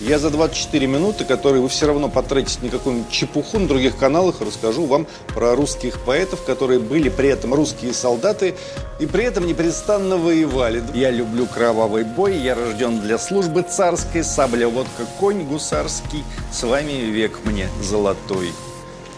Я 0.00 0.18
за 0.18 0.28
24 0.28 0.86
минуты, 0.86 1.24
которые 1.24 1.62
вы 1.62 1.70
все 1.70 1.86
равно 1.86 2.10
потратите 2.10 2.58
на 2.60 2.68
какую-нибудь 2.68 3.10
чепуху 3.10 3.58
на 3.58 3.66
других 3.66 3.96
каналах, 3.96 4.42
расскажу 4.42 4.84
вам 4.84 5.06
про 5.28 5.56
русских 5.56 5.98
поэтов, 6.00 6.44
которые 6.44 6.78
были 6.78 7.08
при 7.08 7.30
этом 7.30 7.54
русские 7.54 7.94
солдаты 7.94 8.54
и 9.00 9.06
при 9.06 9.24
этом 9.24 9.46
непрестанно 9.46 10.18
воевали. 10.18 10.84
Я 10.92 11.10
люблю 11.10 11.46
кровавый 11.46 12.04
бой, 12.04 12.36
я 12.36 12.54
рожден 12.54 13.00
для 13.00 13.16
службы 13.16 13.62
царской, 13.62 14.22
сабля, 14.22 14.68
водка, 14.68 15.06
конь 15.18 15.44
гусарский, 15.44 16.22
с 16.52 16.62
вами 16.64 16.92
век 16.92 17.40
мне 17.44 17.70
золотой. 17.82 18.50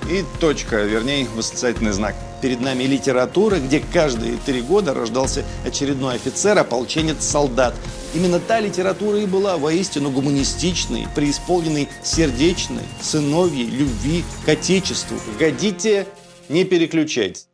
И 0.09 0.25
точка, 0.41 0.83
вернее, 0.83 1.27
восклицательный 1.35 1.93
знак. 1.93 2.15
Перед 2.41 2.61
нами 2.61 2.85
литература, 2.85 3.57
где 3.57 3.81
каждые 3.81 4.39
три 4.47 4.63
года 4.63 4.95
рождался 4.95 5.45
очередной 5.67 6.15
офицер, 6.15 6.59
ополченец, 6.59 7.23
солдат. 7.23 7.75
Именно 8.15 8.41
та 8.41 8.61
литература 8.61 9.19
и 9.19 9.27
была 9.27 9.59
воистину 9.59 10.11
гуманистичной, 10.11 11.07
преисполненной 11.15 11.89
сердечной, 12.03 12.85
сыновьей, 13.01 13.67
любви 13.67 14.25
к 14.47 14.49
Отечеству. 14.49 15.19
Годите, 15.39 16.07
не 16.49 16.65
переключайтесь. 16.65 17.47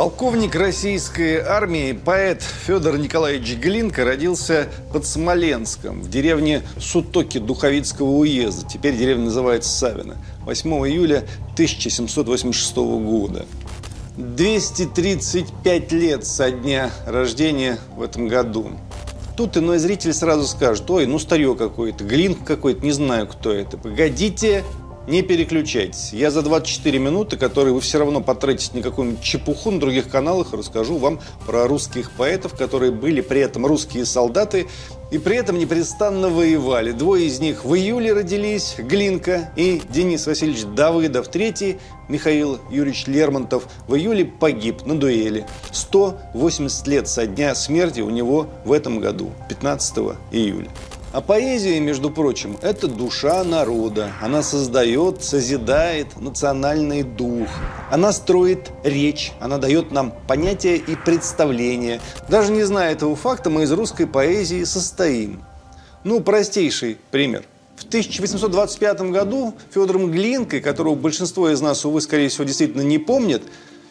Полковник 0.00 0.54
российской 0.54 1.40
армии, 1.40 1.92
поэт 1.92 2.42
Федор 2.42 2.96
Николаевич 2.96 3.58
Глинка 3.58 4.02
родился 4.02 4.68
под 4.94 5.04
Смоленском, 5.04 6.00
в 6.00 6.08
деревне 6.08 6.62
Сутоки 6.78 7.36
Духовицкого 7.36 8.08
уезда. 8.08 8.66
Теперь 8.66 8.96
деревня 8.96 9.24
называется 9.24 9.68
Савина. 9.70 10.16
8 10.46 10.70
июля 10.88 11.24
1786 11.52 12.76
года. 12.76 13.44
235 14.16 15.92
лет 15.92 16.24
со 16.24 16.50
дня 16.50 16.90
рождения 17.06 17.78
в 17.94 18.00
этом 18.00 18.26
году. 18.26 18.70
Тут 19.36 19.58
иной 19.58 19.76
зритель 19.76 20.14
сразу 20.14 20.46
скажет, 20.46 20.90
ой, 20.90 21.04
ну 21.04 21.18
старье 21.18 21.54
какое-то, 21.54 22.04
Глинк 22.04 22.42
какой-то, 22.46 22.82
не 22.82 22.92
знаю, 22.92 23.26
кто 23.26 23.52
это. 23.52 23.76
Погодите, 23.76 24.64
не 25.10 25.22
переключайтесь. 25.22 26.12
Я 26.12 26.30
за 26.30 26.42
24 26.42 26.98
минуты, 26.98 27.36
которые 27.36 27.74
вы 27.74 27.80
все 27.80 27.98
равно 27.98 28.20
потратите 28.20 28.76
на 28.76 28.82
какую-нибудь 28.82 29.22
чепуху 29.22 29.72
на 29.72 29.80
других 29.80 30.08
каналах, 30.08 30.52
расскажу 30.52 30.98
вам 30.98 31.20
про 31.46 31.66
русских 31.66 32.12
поэтов, 32.12 32.54
которые 32.54 32.92
были 32.92 33.20
при 33.20 33.40
этом 33.40 33.66
русские 33.66 34.06
солдаты 34.06 34.68
и 35.10 35.18
при 35.18 35.36
этом 35.36 35.58
непрестанно 35.58 36.28
воевали. 36.28 36.92
Двое 36.92 37.26
из 37.26 37.40
них 37.40 37.64
в 37.64 37.74
июле 37.74 38.12
родились, 38.12 38.76
Глинка 38.78 39.52
и 39.56 39.82
Денис 39.88 40.26
Васильевич 40.26 40.64
Давыдов. 40.76 41.28
Третий, 41.28 41.78
Михаил 42.08 42.60
Юрьевич 42.70 43.08
Лермонтов, 43.08 43.64
в 43.88 43.96
июле 43.96 44.24
погиб 44.24 44.86
на 44.86 44.98
дуэли. 44.98 45.44
180 45.72 46.86
лет 46.86 47.08
со 47.08 47.26
дня 47.26 47.56
смерти 47.56 48.00
у 48.00 48.10
него 48.10 48.46
в 48.64 48.70
этом 48.70 49.00
году, 49.00 49.32
15 49.48 50.16
июля. 50.30 50.70
А 51.12 51.20
поэзия, 51.20 51.80
между 51.80 52.08
прочим, 52.08 52.56
это 52.62 52.86
душа 52.86 53.42
народа. 53.42 54.12
Она 54.22 54.44
создает, 54.44 55.24
созидает 55.24 56.20
национальный 56.20 57.02
дух. 57.02 57.48
Она 57.90 58.12
строит 58.12 58.70
речь, 58.84 59.32
она 59.40 59.58
дает 59.58 59.90
нам 59.90 60.14
понятия 60.28 60.76
и 60.76 60.94
представления. 60.94 62.00
Даже 62.28 62.52
не 62.52 62.62
зная 62.62 62.92
этого 62.92 63.16
факта, 63.16 63.50
мы 63.50 63.64
из 63.64 63.72
русской 63.72 64.06
поэзии 64.06 64.62
состоим. 64.62 65.42
Ну, 66.04 66.20
простейший 66.20 66.96
пример. 67.10 67.42
В 67.74 67.86
1825 67.86 69.00
году 69.10 69.54
Федором 69.74 70.12
Глинкой, 70.12 70.60
которого 70.60 70.94
большинство 70.94 71.50
из 71.50 71.60
нас, 71.60 71.84
увы, 71.84 72.02
скорее 72.02 72.28
всего, 72.28 72.44
действительно 72.44 72.82
не 72.82 72.98
помнит, 72.98 73.42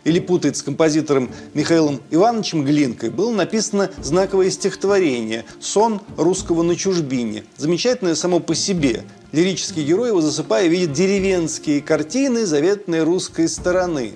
или 0.04 0.20
путает 0.20 0.58
с 0.58 0.64
композитором 0.64 1.30
Михаилом 1.54 2.02
Ивановичем 2.12 2.64
Глинкой, 2.64 3.10
было 3.10 3.32
написано 3.32 3.90
знаковое 4.02 4.50
стихотворение 4.50 5.46
«Сон 5.60 6.02
русского 6.18 6.64
на 6.64 6.76
чужбине». 6.76 7.44
Замечательное 7.58 8.16
само 8.16 8.40
по 8.40 8.56
себе. 8.56 9.04
Лирический 9.32 9.84
герой, 9.84 10.10
его 10.10 10.22
засыпая, 10.22 10.68
видит 10.68 10.94
деревенские 10.94 11.82
картины 11.82 12.46
заветной 12.46 13.04
русской 13.04 13.48
стороны. 13.48 14.14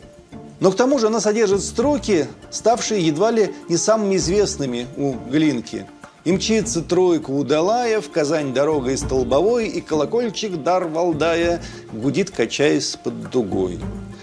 Но 0.59 0.71
к 0.71 0.75
тому 0.75 0.97
же 0.97 1.07
она 1.07 1.19
содержит 1.19 1.61
строки, 1.61 2.27
ставшие 2.49 3.05
едва 3.05 3.31
ли 3.31 3.53
не 3.67 3.77
самыми 3.77 4.15
известными 4.15 4.87
у 4.95 5.13
Глинки. 5.29 5.85
И 6.23 6.31
мчится 6.31 6.81
тройка 6.81 7.31
удалая, 7.31 7.99
в 7.99 8.09
Казань 8.09 8.53
дорога 8.53 8.91
из 8.91 9.01
Столбовой, 9.01 9.67
и 9.67 9.81
колокольчик 9.81 10.63
дар 10.63 10.87
Валдая 10.87 11.61
гудит, 11.91 12.31
качаясь 12.31 12.95
под 12.95 13.29
дугой. 13.29 13.77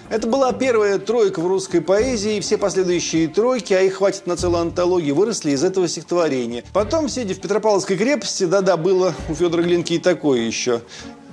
Это 0.09 0.27
была 0.27 0.53
первая 0.53 0.99
тройка 0.99 1.41
в 1.41 1.47
русской 1.47 1.81
поэзии, 1.81 2.39
и 2.39 2.41
все 2.41 2.57
последующие 2.57 3.29
тройки, 3.29 3.75
а 3.75 3.83
их 3.83 3.97
хватит 3.97 4.27
на 4.27 4.37
целую 4.37 4.63
антологию, 4.63 5.15
выросли 5.15 5.51
из 5.51 5.63
этого 5.63 5.87
стихотворения. 5.89 6.65
Потом, 6.73 7.09
сидя 7.09 7.35
в 7.35 7.41
Петропавловской 7.41 7.97
крепости, 7.97 8.45
да-да, 8.45 8.79
было 8.79 9.15
у 9.29 9.35
Федора 9.35 9.63
Глинки 9.63 9.93
и 9.93 9.99
такое 9.99 10.41
еще, 10.41 10.81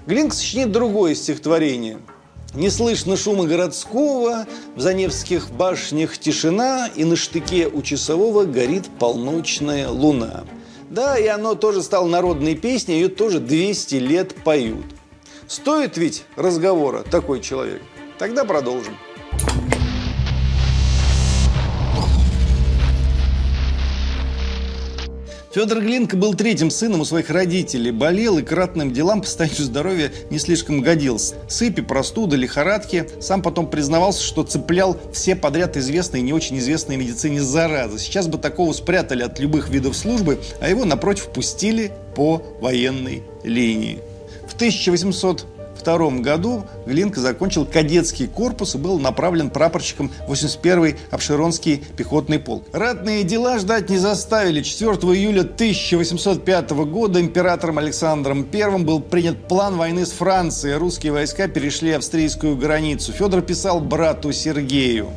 Глинк 0.06 0.34
сочинит 0.34 0.72
другое 0.72 1.16
стихотворение. 1.16 1.98
Не 2.54 2.70
слышно 2.70 3.18
шума 3.18 3.46
городского, 3.46 4.46
в 4.76 4.82
Заневских 4.82 5.50
башнях 5.52 6.18
тишина, 6.18 6.90
и 6.96 7.04
на 7.04 7.16
штыке 7.16 7.68
у 7.68 7.82
часового 7.82 8.46
горит 8.46 8.86
полночная 9.00 9.90
луна. 9.90 10.44
Да, 10.90 11.18
и 11.18 11.28
оно 11.28 11.56
тоже 11.56 11.84
стало 11.84 12.08
народной 12.08 12.56
песней, 12.56 12.96
ее 12.96 13.10
тоже 13.10 13.40
200 13.40 13.96
лет 13.96 14.36
поют. 14.44 14.86
Стоит 15.48 15.98
ведь 15.98 16.26
разговора 16.36 17.04
такой 17.04 17.42
человек– 17.42 17.82
Тогда 18.18 18.46
продолжим. 18.46 18.98
Федор 25.58 25.82
Глинка 25.82 26.16
был 26.16 26.36
третьим 26.36 26.70
сыном 26.70 27.02
у 27.02 27.06
своих 27.06 27.32
родителей. 27.32 27.90
Болел 27.90 28.38
и 28.38 28.44
к 28.44 28.94
делам 28.94 29.22
по 29.22 29.26
состоянию 29.26 29.64
здоровья 29.64 30.12
не 30.30 30.38
слишком 30.38 30.82
годился. 30.82 31.34
Сыпи, 31.50 31.82
простуда, 31.82 32.36
лихорадки. 32.36 33.10
Сам 33.20 33.42
потом 33.42 33.68
признавался, 33.68 34.22
что 34.22 34.44
цеплял 34.44 35.00
все 35.12 35.36
подряд 35.36 35.76
известные 35.76 36.22
и 36.22 36.26
не 36.26 36.32
очень 36.32 36.60
известные 36.60 37.00
медицине 37.00 37.42
заразы. 37.42 37.98
Сейчас 37.98 38.28
бы 38.28 38.38
такого 38.38 38.72
спрятали 38.72 39.24
от 39.24 39.40
любых 39.40 39.70
видов 39.70 39.98
службы, 39.98 40.40
а 40.62 40.70
его, 40.70 40.86
напротив, 40.86 41.30
пустили 41.30 41.92
по 42.14 42.44
военной 42.62 43.24
линии. 43.44 43.98
В 44.48 44.54
1800 44.54 45.57
1942 45.88 46.22
году 46.22 46.66
Глинка 46.86 47.20
закончил 47.22 47.66
кадетский 47.66 48.28
корпус 48.28 48.76
и 48.76 48.78
был 48.78 49.00
направлен 49.00 49.50
прапорщиком 49.50 50.12
81-й 50.28 50.98
Обширонский 51.12 51.84
пехотный 51.96 52.40
полк. 52.40 52.66
Ратные 52.74 53.24
дела 53.24 53.58
ждать 53.60 53.90
не 53.90 53.98
заставили. 53.98 54.62
4 54.62 54.92
июля 55.14 55.42
1805 55.42 56.72
года 56.72 57.22
императором 57.22 57.78
Александром 57.78 58.48
I 58.52 58.78
был 58.84 59.00
принят 59.00 59.48
план 59.48 59.78
войны 59.78 60.06
с 60.06 60.12
Францией. 60.12 60.76
Русские 60.76 61.14
войска 61.14 61.48
перешли 61.48 61.92
австрийскую 61.92 62.58
границу. 62.58 63.14
Федор 63.14 63.42
писал 63.42 63.80
брату 63.80 64.32
Сергею. 64.34 65.12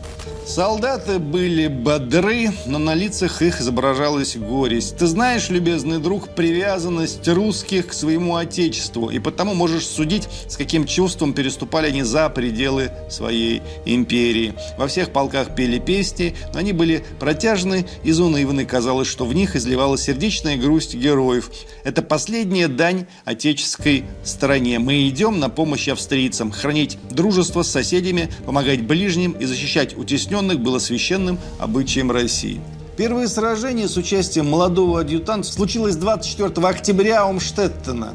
Солдаты 0.50 1.20
были 1.20 1.68
бодры, 1.68 2.50
но 2.66 2.80
на 2.80 2.92
лицах 2.92 3.40
их 3.40 3.60
изображалась 3.60 4.36
горесть. 4.36 4.96
Ты 4.96 5.06
знаешь, 5.06 5.48
любезный 5.48 6.00
друг, 6.00 6.30
привязанность 6.30 7.28
русских 7.28 7.86
к 7.86 7.92
своему 7.92 8.34
отечеству, 8.34 9.10
и 9.10 9.20
потому 9.20 9.54
можешь 9.54 9.86
судить, 9.86 10.28
с 10.48 10.56
каким 10.56 10.86
чувством 10.86 11.34
переступали 11.34 11.86
они 11.86 12.02
за 12.02 12.28
пределы 12.30 12.90
своей 13.08 13.62
империи. 13.84 14.54
Во 14.76 14.88
всех 14.88 15.12
полках 15.12 15.54
пели 15.54 15.78
песни, 15.78 16.34
но 16.52 16.58
они 16.58 16.72
были 16.72 17.04
протяжны 17.20 17.86
и 18.02 18.10
заунывны. 18.10 18.64
Казалось, 18.64 19.06
что 19.06 19.26
в 19.26 19.32
них 19.32 19.54
изливалась 19.54 20.02
сердечная 20.02 20.56
грусть 20.56 20.96
героев. 20.96 21.48
Это 21.84 22.02
последняя 22.02 22.66
дань 22.66 23.06
отеческой 23.24 24.04
стороне. 24.24 24.80
Мы 24.80 25.08
идем 25.08 25.38
на 25.38 25.48
помощь 25.48 25.86
австрийцам, 25.86 26.50
хранить 26.50 26.98
дружество 27.08 27.62
с 27.62 27.70
соседями, 27.70 28.28
помогать 28.44 28.82
ближним 28.82 29.30
и 29.30 29.44
защищать 29.44 29.96
утесненных 29.96 30.39
подчиненных 30.40 30.60
было 30.60 30.78
священным 30.78 31.38
обычаем 31.58 32.10
России. 32.10 32.60
Первое 32.96 33.28
сражение 33.28 33.88
с 33.88 33.96
участием 33.96 34.48
молодого 34.48 35.00
адъютанта 35.00 35.50
случилось 35.50 35.96
24 35.96 36.66
октября 36.66 37.26
у 37.26 37.32
Мштеттена. 37.32 38.14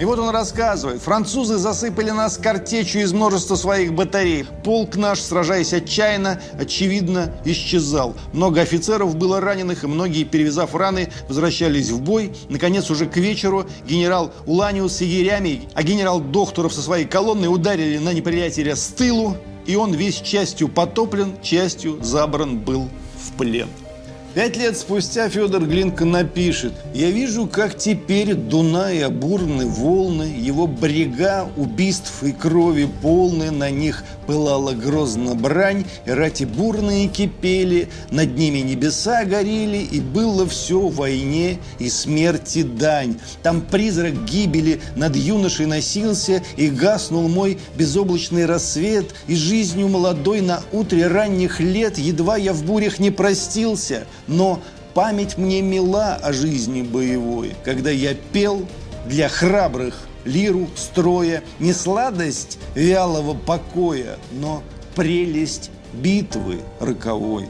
И 0.00 0.04
вот 0.04 0.18
он 0.20 0.30
рассказывает. 0.30 1.02
Французы 1.02 1.58
засыпали 1.58 2.10
нас 2.10 2.38
картечью 2.38 3.02
из 3.02 3.12
множества 3.12 3.56
своих 3.56 3.94
батарей. 3.94 4.46
Полк 4.62 4.94
наш, 4.96 5.20
сражаясь 5.20 5.72
отчаянно, 5.72 6.40
очевидно, 6.58 7.34
исчезал. 7.44 8.14
Много 8.32 8.60
офицеров 8.60 9.16
было 9.16 9.40
раненых, 9.40 9.82
и 9.82 9.88
многие, 9.88 10.22
перевязав 10.22 10.74
раны, 10.76 11.10
возвращались 11.28 11.90
в 11.90 12.00
бой. 12.00 12.32
Наконец, 12.48 12.90
уже 12.90 13.06
к 13.06 13.16
вечеру 13.16 13.66
генерал 13.88 14.32
Уланиус 14.46 14.92
с 14.92 15.00
егерями, 15.00 15.68
а 15.74 15.82
генерал 15.82 16.20
Докторов 16.20 16.72
со 16.72 16.80
своей 16.80 17.04
колонной 17.04 17.52
ударили 17.52 17.98
на 17.98 18.12
неприятеля 18.12 18.76
с 18.76 18.86
тылу 18.88 19.36
и 19.68 19.76
он 19.76 19.92
весь 19.92 20.20
частью 20.22 20.68
потоплен, 20.68 21.34
частью 21.42 22.02
забран 22.02 22.58
был 22.58 22.88
в 23.16 23.36
плен. 23.36 23.68
Пять 24.34 24.58
лет 24.58 24.76
спустя 24.76 25.30
Федор 25.30 25.64
Глинка 25.64 26.04
напишет 26.04 26.74
«Я 26.92 27.10
вижу, 27.10 27.46
как 27.46 27.78
теперь 27.78 28.34
Дуная 28.34 29.08
бурны 29.08 29.66
волны, 29.66 30.24
его 30.38 30.66
брега 30.66 31.48
убийств 31.56 32.22
и 32.22 32.32
крови 32.32 32.88
полны, 33.00 33.50
на 33.50 33.70
них 33.70 34.04
пылала 34.26 34.72
грозно 34.72 35.34
брань, 35.34 35.86
и 36.04 36.10
рати 36.10 36.44
бурные 36.44 37.08
кипели, 37.08 37.88
над 38.10 38.36
ними 38.36 38.58
небеса 38.58 39.24
горели, 39.24 39.78
и 39.78 39.98
было 39.98 40.46
все 40.46 40.88
войне 40.88 41.58
и 41.78 41.88
смерти 41.88 42.62
дань. 42.62 43.18
Там 43.42 43.62
призрак 43.62 44.26
гибели 44.26 44.82
над 44.94 45.16
юношей 45.16 45.64
носился, 45.64 46.42
и 46.58 46.68
гаснул 46.68 47.28
мой 47.28 47.58
безоблачный 47.76 48.44
рассвет, 48.44 49.06
и 49.26 49.34
жизнью 49.34 49.88
молодой 49.88 50.42
на 50.42 50.60
утре 50.70 51.06
ранних 51.06 51.60
лет 51.60 51.96
едва 51.96 52.36
я 52.36 52.52
в 52.52 52.64
бурях 52.64 52.98
не 52.98 53.10
простился, 53.10 54.06
но 54.28 54.60
память 54.94 55.36
мне 55.36 55.60
мила 55.62 56.14
о 56.14 56.32
жизни 56.32 56.82
боевой, 56.82 57.54
когда 57.64 57.90
я 57.90 58.14
пел 58.14 58.66
для 59.06 59.28
храбрых 59.28 60.06
лиру 60.24 60.68
строя, 60.76 61.42
не 61.58 61.72
сладость 61.72 62.58
вялого 62.74 63.34
покоя, 63.34 64.18
но 64.32 64.62
прелесть 64.94 65.70
битвы 65.92 66.60
роковой. 66.80 67.48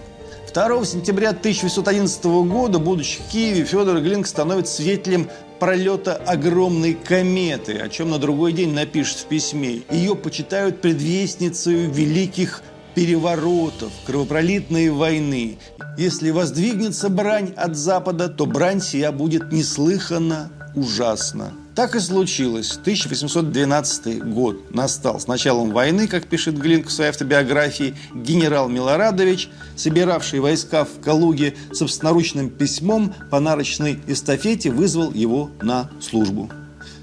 2 0.54 0.84
сентября 0.84 1.30
1811 1.30 2.24
года, 2.24 2.78
будучи 2.78 3.18
в 3.18 3.30
Киеве, 3.30 3.64
Федор 3.64 4.00
Глинк 4.00 4.26
становится 4.26 4.76
свидетелем 4.76 5.28
пролета 5.58 6.16
огромной 6.16 6.94
кометы, 6.94 7.74
о 7.74 7.88
чем 7.88 8.10
на 8.10 8.18
другой 8.18 8.52
день 8.52 8.72
напишет 8.72 9.18
в 9.18 9.24
письме. 9.26 9.82
Ее 9.90 10.14
почитают 10.14 10.80
предвестницей 10.80 11.86
великих 11.86 12.62
переворотов, 12.94 13.92
кровопролитной 14.06 14.90
войны. 14.90 15.58
Если 15.96 16.30
воздвигнется 16.30 17.08
брань 17.08 17.52
от 17.56 17.76
Запада, 17.76 18.28
то 18.28 18.46
брань 18.46 18.80
сия 18.80 19.12
будет 19.12 19.52
неслыханно 19.52 20.50
ужасна. 20.74 21.52
Так 21.74 21.94
и 21.94 22.00
случилось. 22.00 22.72
1812 22.72 24.24
год 24.24 24.74
настал 24.74 25.20
с 25.20 25.28
началом 25.28 25.70
войны, 25.70 26.08
как 26.08 26.26
пишет 26.26 26.58
Глинк 26.58 26.88
в 26.88 26.90
своей 26.90 27.10
автобиографии, 27.10 27.94
генерал 28.12 28.68
Милорадович, 28.68 29.48
собиравший 29.76 30.40
войска 30.40 30.84
в 30.84 31.00
Калуге 31.00 31.54
собственноручным 31.72 32.50
письмом 32.50 33.14
по 33.30 33.38
нарочной 33.38 34.00
эстафете, 34.08 34.72
вызвал 34.72 35.12
его 35.12 35.50
на 35.62 35.88
службу. 36.00 36.50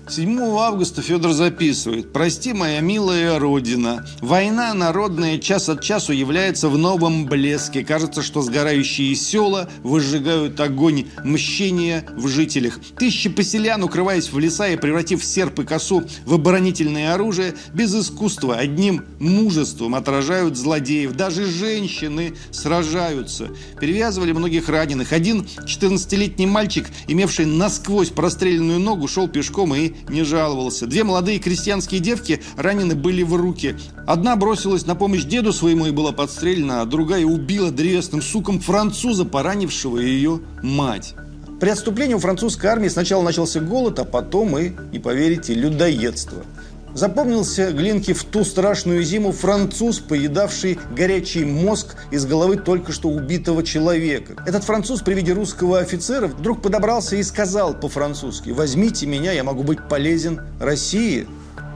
7 0.07 0.39
августа 0.39 1.01
Федор 1.01 1.31
записывает 1.31 2.13
«Прости, 2.13 2.53
моя 2.53 2.79
милая 2.79 3.39
Родина, 3.39 4.05
война 4.21 4.71
народная 4.75 5.39
час 5.39 5.67
от 5.67 5.81
часу 5.81 6.13
является 6.13 6.69
в 6.69 6.77
новом 6.77 7.25
блеске. 7.25 7.83
Кажется, 7.83 8.21
что 8.21 8.43
сгорающие 8.43 9.15
села 9.15 9.67
выжигают 9.81 10.59
огонь 10.59 11.07
мщения 11.23 12.05
в 12.15 12.27
жителях. 12.27 12.79
Тысячи 12.99 13.29
поселян, 13.29 13.83
укрываясь 13.83 14.31
в 14.31 14.37
леса 14.37 14.67
и 14.67 14.77
превратив 14.77 15.25
серп 15.25 15.61
и 15.61 15.63
косу 15.63 16.03
в 16.25 16.35
оборонительное 16.35 17.15
оружие, 17.15 17.55
без 17.73 17.95
искусства, 17.95 18.57
одним 18.57 19.05
мужеством 19.19 19.95
отражают 19.95 20.55
злодеев. 20.55 21.13
Даже 21.13 21.47
женщины 21.47 22.35
сражаются. 22.51 23.49
Перевязывали 23.81 24.33
многих 24.33 24.69
раненых. 24.69 25.13
Один 25.13 25.47
14-летний 25.65 26.45
мальчик, 26.45 26.85
имевший 27.07 27.47
насквозь 27.47 28.09
простреленную 28.09 28.79
ногу, 28.79 29.07
шел 29.07 29.27
пешком 29.27 29.73
и 29.73 29.94
не 30.09 30.23
жаловался. 30.23 30.87
Две 30.87 31.03
молодые 31.03 31.39
крестьянские 31.39 31.99
девки 31.99 32.41
ранены 32.57 32.95
были 32.95 33.23
в 33.23 33.35
руки. 33.35 33.75
Одна 34.07 34.35
бросилась 34.35 34.85
на 34.85 34.95
помощь 34.95 35.23
деду 35.23 35.53
своему 35.53 35.87
и 35.87 35.91
была 35.91 36.11
подстрелена, 36.11 36.81
а 36.81 36.85
другая 36.85 37.25
убила 37.25 37.71
древесным 37.71 38.21
суком 38.21 38.59
француза, 38.59 39.25
поранившего 39.25 39.97
ее 39.97 40.41
мать. 40.61 41.15
При 41.59 41.69
отступлении 41.69 42.13
у 42.13 42.19
французской 42.19 42.67
армии 42.67 42.89
сначала 42.89 43.23
начался 43.23 43.61
голод, 43.61 43.99
а 43.99 44.03
потом 44.03 44.57
и, 44.57 44.71
не 44.91 44.99
поверите, 44.99 45.53
людоедство– 45.53 46.43
Запомнился 46.95 47.73
Глинке 47.73 48.13
в 48.13 48.23
ту 48.23 48.45
страшную 48.45 49.03
зиму 49.03 49.33
француз, 49.33 49.99
поедавший 49.99 50.79
горячий 50.95 51.43
мозг 51.43 51.97
из 52.09 52.25
головы 52.25 52.55
только 52.55 52.93
что 52.93 53.09
убитого 53.09 53.63
человека. 53.63 54.41
Этот 54.45 54.63
француз 54.63 55.01
при 55.01 55.13
виде 55.13 55.33
русского 55.33 55.79
офицера 55.79 56.27
вдруг 56.27 56.61
подобрался 56.61 57.17
и 57.17 57.23
сказал 57.23 57.73
по-французски 57.73 58.51
«Возьмите 58.51 59.07
меня, 59.07 59.33
я 59.33 59.43
могу 59.43 59.63
быть 59.63 59.85
полезен 59.89 60.39
России». 60.61 61.27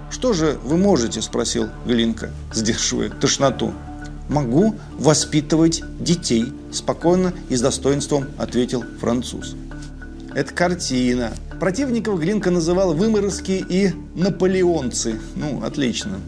«Что 0.09 0.31
же 0.31 0.57
вы 0.63 0.77
можете?»– 0.77 1.21
спросил 1.21 1.67
Глинка, 1.85 2.29
сдерживая 2.53 3.09
тошноту. 3.09 3.73
«Могу 4.29 4.75
воспитывать 4.97 5.83
детей»,– 5.99 6.53
спокойно 6.71 7.33
и 7.49 7.57
с 7.57 7.61
достоинством 7.61 8.27
ответил 8.37 8.85
француз. 9.01 9.55
Это 10.35 10.53
картина. 10.53 11.33
Противников 11.59 12.19
Глинка 12.21 12.51
называл 12.51 12.93
выморозки 12.93 13.63
и 13.67 13.91
наполеонцы. 14.15 15.19
Ну, 15.35 15.61
отлично. 15.63 16.19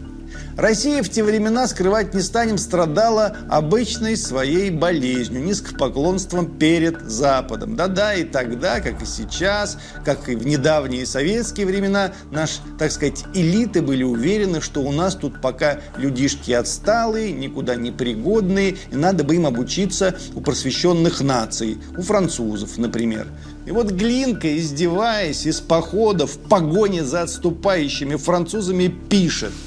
Россия 0.56 1.02
в 1.02 1.08
те 1.08 1.22
времена, 1.22 1.66
скрывать 1.66 2.12
не 2.12 2.20
станем, 2.20 2.58
страдала 2.58 3.36
обычной 3.48 4.16
своей 4.18 4.70
болезнью, 4.70 5.42
низкопоклонством 5.42 6.58
перед 6.58 7.00
Западом. 7.08 7.74
Да-да, 7.74 8.14
и 8.14 8.24
тогда, 8.24 8.80
как 8.80 9.02
и 9.02 9.06
сейчас, 9.06 9.78
как 10.04 10.28
и 10.28 10.36
в 10.36 10.46
недавние 10.46 11.06
советские 11.06 11.66
времена, 11.66 12.12
наши, 12.30 12.60
так 12.78 12.92
сказать, 12.92 13.24
элиты 13.32 13.80
были 13.80 14.02
уверены, 14.02 14.60
что 14.60 14.82
у 14.82 14.92
нас 14.92 15.14
тут 15.14 15.40
пока 15.40 15.78
людишки 15.96 16.52
отсталые, 16.52 17.32
никуда 17.32 17.74
не 17.74 17.90
пригодные, 17.90 18.76
и 18.90 18.96
надо 18.96 19.24
бы 19.24 19.36
им 19.36 19.46
обучиться 19.46 20.16
у 20.34 20.42
просвещенных 20.42 21.22
наций, 21.22 21.78
у 21.96 22.02
французов, 22.02 22.76
например. 22.76 23.26
И 23.64 23.70
вот 23.70 23.90
Глинка, 23.90 24.58
издеваясь 24.58 25.46
из 25.46 25.60
похода 25.60 26.26
в 26.26 26.36
погоне 26.36 27.04
за 27.04 27.22
отступающими 27.22 28.16
французами, 28.16 28.88
пишет– 29.08 29.52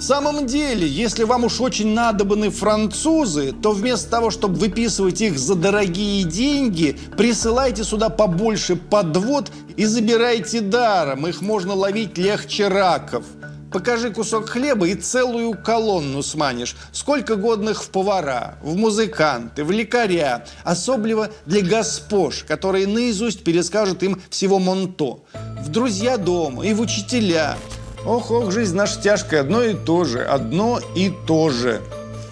в 0.00 0.02
самом 0.02 0.46
деле, 0.46 0.88
если 0.88 1.24
вам 1.24 1.44
уж 1.44 1.60
очень 1.60 1.92
надобны 1.92 2.48
французы, 2.48 3.52
то 3.52 3.72
вместо 3.72 4.08
того, 4.08 4.30
чтобы 4.30 4.54
выписывать 4.54 5.20
их 5.20 5.38
за 5.38 5.54
дорогие 5.54 6.24
деньги, 6.24 6.98
присылайте 7.18 7.84
сюда 7.84 8.08
побольше 8.08 8.76
подвод 8.76 9.52
и 9.76 9.84
забирайте 9.84 10.62
даром. 10.62 11.26
Их 11.26 11.42
можно 11.42 11.74
ловить 11.74 12.16
легче 12.16 12.68
раков. 12.68 13.24
Покажи 13.70 14.10
кусок 14.10 14.48
хлеба 14.48 14.88
и 14.88 14.94
целую 14.94 15.52
колонну 15.52 16.22
сманишь. 16.22 16.76
Сколько 16.92 17.36
годных 17.36 17.84
в 17.84 17.90
повара, 17.90 18.56
в 18.62 18.76
музыканты, 18.76 19.64
в 19.64 19.70
лекаря. 19.70 20.46
Особливо 20.64 21.28
для 21.44 21.60
госпож, 21.60 22.44
которые 22.48 22.86
наизусть 22.86 23.44
перескажут 23.44 24.02
им 24.02 24.18
всего 24.30 24.58
Монто. 24.58 25.20
В 25.60 25.68
друзья 25.68 26.16
дома 26.16 26.64
и 26.64 26.72
в 26.72 26.80
учителя. 26.80 27.58
Ох, 28.06 28.30
ох, 28.30 28.50
жизнь 28.50 28.76
наша 28.76 29.00
тяжкая, 29.00 29.42
одно 29.42 29.62
и 29.62 29.74
то 29.74 30.04
же, 30.04 30.22
одно 30.22 30.80
и 30.94 31.12
то 31.26 31.50
же. 31.50 31.82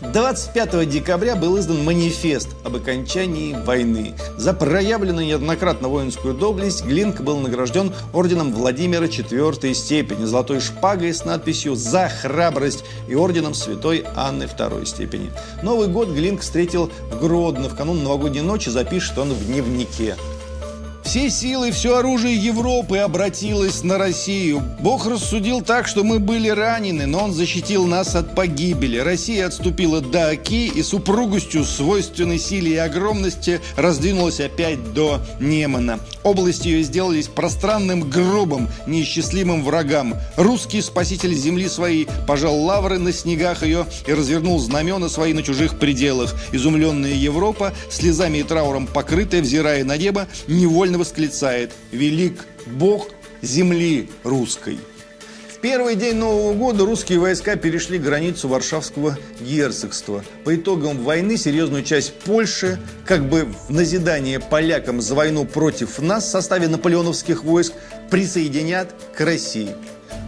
25 0.00 0.88
декабря 0.88 1.34
был 1.34 1.58
издан 1.58 1.84
манифест 1.84 2.48
об 2.64 2.76
окончании 2.76 3.54
войны. 3.66 4.14
За 4.36 4.54
проявленную 4.54 5.26
неоднократно 5.26 5.88
воинскую 5.88 6.34
доблесть 6.34 6.84
Глинк 6.84 7.20
был 7.20 7.38
награжден 7.38 7.92
орденом 8.12 8.52
Владимира 8.52 9.06
IV 9.06 9.74
степени, 9.74 10.24
золотой 10.24 10.60
шпагой 10.60 11.12
с 11.12 11.24
надписью 11.24 11.74
«За 11.74 12.08
храбрость» 12.08 12.84
и 13.08 13.14
орденом 13.14 13.54
Святой 13.54 14.04
Анны 14.14 14.44
II 14.44 14.86
степени. 14.86 15.32
Новый 15.62 15.88
год 15.88 16.08
Глинк 16.08 16.40
встретил 16.40 16.90
в 17.10 17.18
Гродно. 17.20 17.68
В 17.68 17.76
канун 17.76 18.02
новогодней 18.02 18.42
ночи 18.42 18.68
запишет 18.68 19.18
он 19.18 19.32
в 19.34 19.46
дневнике. 19.46 20.16
Все 21.08 21.30
силы, 21.30 21.70
все 21.70 21.96
оружие 21.96 22.36
Европы 22.36 22.98
обратилось 22.98 23.82
на 23.82 23.96
Россию. 23.96 24.62
Бог 24.80 25.06
рассудил 25.06 25.62
так, 25.62 25.88
что 25.88 26.04
мы 26.04 26.18
были 26.18 26.50
ранены, 26.50 27.06
но 27.06 27.24
Он 27.24 27.32
защитил 27.32 27.86
нас 27.86 28.14
от 28.14 28.34
погибели. 28.34 28.98
Россия 28.98 29.46
отступила 29.46 30.02
до 30.02 30.28
Оки 30.28 30.66
и 30.66 30.82
с 30.82 30.92
упругостью, 30.92 31.64
свойственной 31.64 32.38
силе 32.38 32.72
и 32.72 32.76
огромности, 32.76 33.62
раздвинулась 33.76 34.38
опять 34.38 34.92
до 34.92 35.22
Немана. 35.40 35.98
Области 36.24 36.68
ее 36.68 36.82
сделались 36.82 37.28
пространным 37.28 38.10
гробом 38.10 38.68
неисчислимым 38.86 39.64
врагам. 39.64 40.14
Русский 40.36 40.82
спаситель 40.82 41.32
земли 41.32 41.70
своей 41.70 42.06
пожал 42.26 42.54
лавры 42.54 42.98
на 42.98 43.14
снегах 43.14 43.62
ее 43.62 43.86
и 44.06 44.12
развернул 44.12 44.58
знамена 44.58 45.08
свои 45.08 45.32
на 45.32 45.42
чужих 45.42 45.78
пределах. 45.78 46.34
Изумленная 46.52 47.14
Европа, 47.14 47.72
слезами 47.88 48.38
и 48.38 48.42
трауром 48.42 48.86
покрытая, 48.86 49.40
взирая 49.40 49.84
на 49.84 49.96
небо, 49.96 50.28
невольно 50.48 50.97
восклицает 50.98 51.72
«Велик 51.92 52.44
Бог 52.66 53.08
земли 53.40 54.10
русской». 54.24 54.78
В 55.58 55.60
первый 55.60 55.96
день 55.96 56.14
Нового 56.14 56.54
года 56.54 56.84
русские 56.84 57.18
войска 57.18 57.56
перешли 57.56 57.98
границу 57.98 58.46
Варшавского 58.46 59.18
герцогства. 59.40 60.22
По 60.44 60.54
итогам 60.54 61.02
войны 61.02 61.36
серьезную 61.36 61.82
часть 61.82 62.14
Польши, 62.14 62.78
как 63.04 63.28
бы 63.28 63.48
в 63.68 63.72
назидание 63.72 64.38
полякам 64.38 65.00
за 65.00 65.16
войну 65.16 65.44
против 65.46 65.98
нас 65.98 66.26
в 66.26 66.30
составе 66.30 66.68
наполеоновских 66.68 67.42
войск, 67.42 67.72
присоединят 68.08 68.94
к 69.16 69.20
России. 69.20 69.70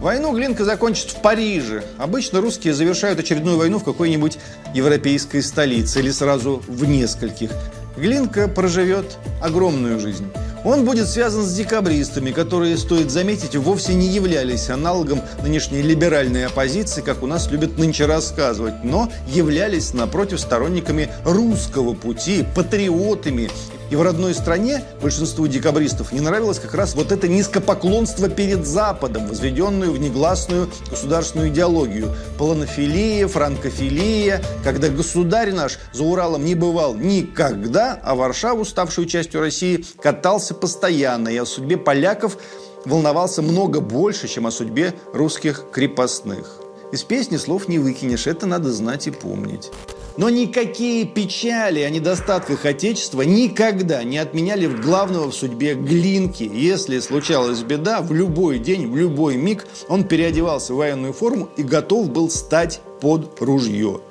Войну 0.01 0.35
Глинка 0.35 0.65
закончит 0.65 1.11
в 1.11 1.21
Париже. 1.21 1.83
Обычно 1.97 2.41
русские 2.41 2.73
завершают 2.73 3.19
очередную 3.19 3.57
войну 3.57 3.79
в 3.79 3.85
какой-нибудь 3.85 4.37
европейской 4.73 5.41
столице 5.41 5.99
или 5.99 6.11
сразу 6.11 6.61
в 6.67 6.85
нескольких. 6.85 7.51
Глинка 7.95 8.47
проживет 8.47 9.17
огромную 9.41 9.99
жизнь. 9.99 10.25
Он 10.63 10.85
будет 10.85 11.07
связан 11.07 11.43
с 11.43 11.53
декабристами, 11.53 12.31
которые, 12.31 12.77
стоит 12.77 13.09
заметить, 13.09 13.55
вовсе 13.55 13.93
не 13.95 14.07
являлись 14.07 14.69
аналогом 14.69 15.21
нынешней 15.41 15.81
либеральной 15.81 16.45
оппозиции, 16.45 17.01
как 17.01 17.23
у 17.23 17.27
нас 17.27 17.49
любят 17.49 17.77
нынче 17.77 18.05
рассказывать, 18.05 18.83
но 18.83 19.11
являлись, 19.27 19.93
напротив, 19.93 20.39
сторонниками 20.39 21.09
русского 21.25 21.93
пути, 21.93 22.45
патриотами 22.55 23.49
и 23.91 23.95
в 23.95 24.01
родной 24.01 24.33
стране 24.33 24.83
большинству 25.01 25.47
декабристов 25.47 26.13
не 26.13 26.21
нравилось 26.21 26.59
как 26.59 26.73
раз 26.73 26.95
вот 26.95 27.11
это 27.11 27.27
низкопоклонство 27.27 28.29
перед 28.29 28.65
Западом, 28.65 29.27
возведенную 29.27 29.91
в 29.91 29.99
негласную 29.99 30.69
государственную 30.89 31.49
идеологию. 31.49 32.15
Полонофилия, 32.37 33.27
франкофилия, 33.27 34.41
когда 34.63 34.87
государь 34.87 35.51
наш 35.51 35.77
за 35.91 36.03
Уралом 36.03 36.45
не 36.45 36.55
бывал 36.55 36.95
никогда, 36.95 37.99
а 38.01 38.15
Варшаву, 38.15 38.63
ставшую 38.63 39.07
частью 39.07 39.41
России, 39.41 39.85
катался 40.01 40.55
постоянно. 40.55 41.27
И 41.27 41.37
о 41.37 41.45
судьбе 41.45 41.75
поляков 41.75 42.37
волновался 42.85 43.41
много 43.41 43.81
больше, 43.81 44.29
чем 44.29 44.47
о 44.47 44.51
судьбе 44.51 44.93
русских 45.13 45.65
крепостных. 45.73 46.61
Из 46.93 47.03
песни 47.03 47.35
слов 47.35 47.67
не 47.67 47.77
выкинешь, 47.77 48.27
это 48.27 48.45
надо 48.45 48.71
знать 48.71 49.07
и 49.07 49.11
помнить. 49.11 49.69
Но 50.17 50.29
никакие 50.29 51.05
печали 51.05 51.79
о 51.81 51.89
недостатках 51.89 52.65
Отечества 52.65 53.21
никогда 53.21 54.03
не 54.03 54.17
отменяли 54.17 54.67
главного 54.67 55.31
в 55.31 55.35
судьбе 55.35 55.73
Глинки. 55.73 56.49
Если 56.53 56.99
случалась 56.99 57.63
беда, 57.63 58.01
в 58.01 58.13
любой 58.13 58.59
день, 58.59 58.91
в 58.91 58.95
любой 58.95 59.37
миг 59.37 59.65
он 59.87 60.03
переодевался 60.03 60.73
в 60.73 60.77
военную 60.77 61.13
форму 61.13 61.49
и 61.57 61.63
готов 61.63 62.09
был 62.09 62.29
стать 62.29 62.81
под 62.99 63.39
ружье. 63.39 64.01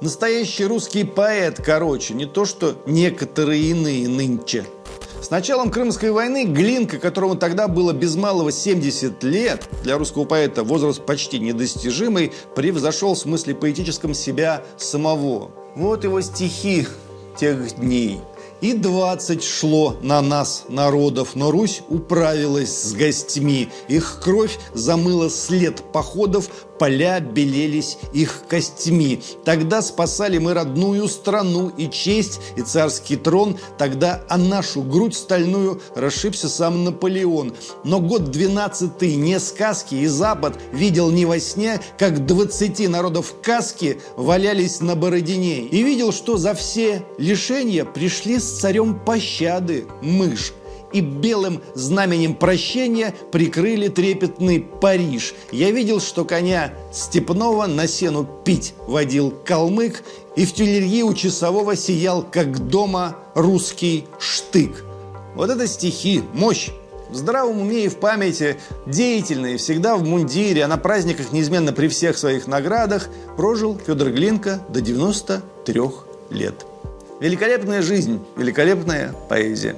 Настоящий 0.00 0.64
русский 0.64 1.04
поэт, 1.04 1.60
короче, 1.62 2.14
не 2.14 2.26
то 2.26 2.44
что 2.44 2.76
некоторые 2.86 3.70
иные 3.70 4.08
нынче– 4.08 4.64
с 5.28 5.30
началом 5.30 5.70
Крымской 5.70 6.10
войны 6.10 6.46
Глинка, 6.46 6.96
которому 6.96 7.36
тогда 7.36 7.68
было 7.68 7.92
без 7.92 8.16
малого 8.16 8.50
70 8.50 9.22
лет, 9.24 9.68
для 9.82 9.98
русского 9.98 10.24
поэта 10.24 10.64
возраст 10.64 11.04
почти 11.04 11.38
недостижимый, 11.38 12.32
превзошел 12.56 13.12
в 13.12 13.18
смысле 13.18 13.54
поэтическом 13.54 14.14
себя 14.14 14.62
самого. 14.78 15.50
Вот 15.76 16.04
его 16.04 16.22
стихи 16.22 16.86
тех 17.38 17.76
дней– 17.76 18.20
и 18.60 18.72
двадцать 18.72 19.44
шло 19.44 19.96
на 20.02 20.20
нас 20.20 20.64
народов, 20.68 21.36
но 21.36 21.50
Русь 21.52 21.82
управилась 21.88 22.76
с 22.76 22.92
гостьми. 22.92 23.68
Их 23.86 24.20
кровь 24.20 24.58
замыла 24.74 25.30
след 25.30 25.80
походов, 25.92 26.50
поля 26.78 27.20
белелись 27.20 27.98
их 28.12 28.44
костьми. 28.48 29.20
Тогда 29.44 29.82
спасали 29.82 30.38
мы 30.38 30.54
родную 30.54 31.08
страну 31.08 31.72
и 31.76 31.88
честь, 31.90 32.40
и 32.56 32.62
царский 32.62 33.16
трон. 33.16 33.58
Тогда 33.76 34.22
о 34.28 34.38
нашу 34.38 34.82
грудь 34.82 35.16
стальную 35.16 35.80
расшибся 35.94 36.48
сам 36.48 36.84
Наполеон. 36.84 37.54
Но 37.84 38.00
год 38.00 38.30
двенадцатый 38.30 39.16
не 39.16 39.38
сказки, 39.40 39.94
и 39.94 40.06
Запад 40.06 40.58
видел 40.72 41.10
не 41.10 41.26
во 41.26 41.40
сне, 41.40 41.80
как 41.98 42.26
двадцати 42.26 42.88
народов 42.88 43.34
каски 43.42 44.00
валялись 44.16 44.80
на 44.80 44.94
Бородине. 44.94 45.60
И 45.60 45.82
видел, 45.82 46.12
что 46.12 46.36
за 46.36 46.54
все 46.54 47.04
лишения 47.18 47.84
пришли 47.84 48.38
с 48.38 48.60
царем 48.60 48.98
пощады 48.98 49.86
мышь 50.02 50.52
и 50.92 51.00
белым 51.00 51.60
знаменем 51.74 52.34
прощения 52.34 53.14
прикрыли 53.30 53.88
трепетный 53.88 54.60
Париж. 54.60 55.34
Я 55.52 55.70
видел, 55.70 56.00
что 56.00 56.24
коня 56.24 56.72
степного 56.92 57.66
на 57.66 57.86
сену 57.86 58.28
пить 58.44 58.74
водил 58.86 59.32
калмык, 59.44 60.02
и 60.36 60.44
в 60.44 60.54
тюльри 60.54 61.02
у 61.02 61.14
часового 61.14 61.76
сиял, 61.76 62.22
как 62.22 62.68
дома, 62.68 63.16
русский 63.34 64.06
штык. 64.18 64.84
Вот 65.34 65.50
это 65.50 65.66
стихи, 65.66 66.22
мощь. 66.32 66.70
В 67.10 67.16
здравом 67.16 67.62
уме 67.62 67.86
и 67.86 67.88
в 67.88 67.96
памяти, 67.96 68.58
деятельный, 68.86 69.56
всегда 69.56 69.96
в 69.96 70.04
мундире, 70.04 70.64
а 70.64 70.68
на 70.68 70.76
праздниках 70.76 71.32
неизменно 71.32 71.72
при 71.72 71.88
всех 71.88 72.18
своих 72.18 72.46
наградах, 72.46 73.08
прожил 73.36 73.78
Федор 73.78 74.10
Глинка 74.10 74.60
до 74.68 74.82
93 74.82 75.80
лет. 76.30 76.66
Великолепная 77.20 77.80
жизнь, 77.80 78.20
великолепная 78.36 79.14
поэзия. 79.28 79.74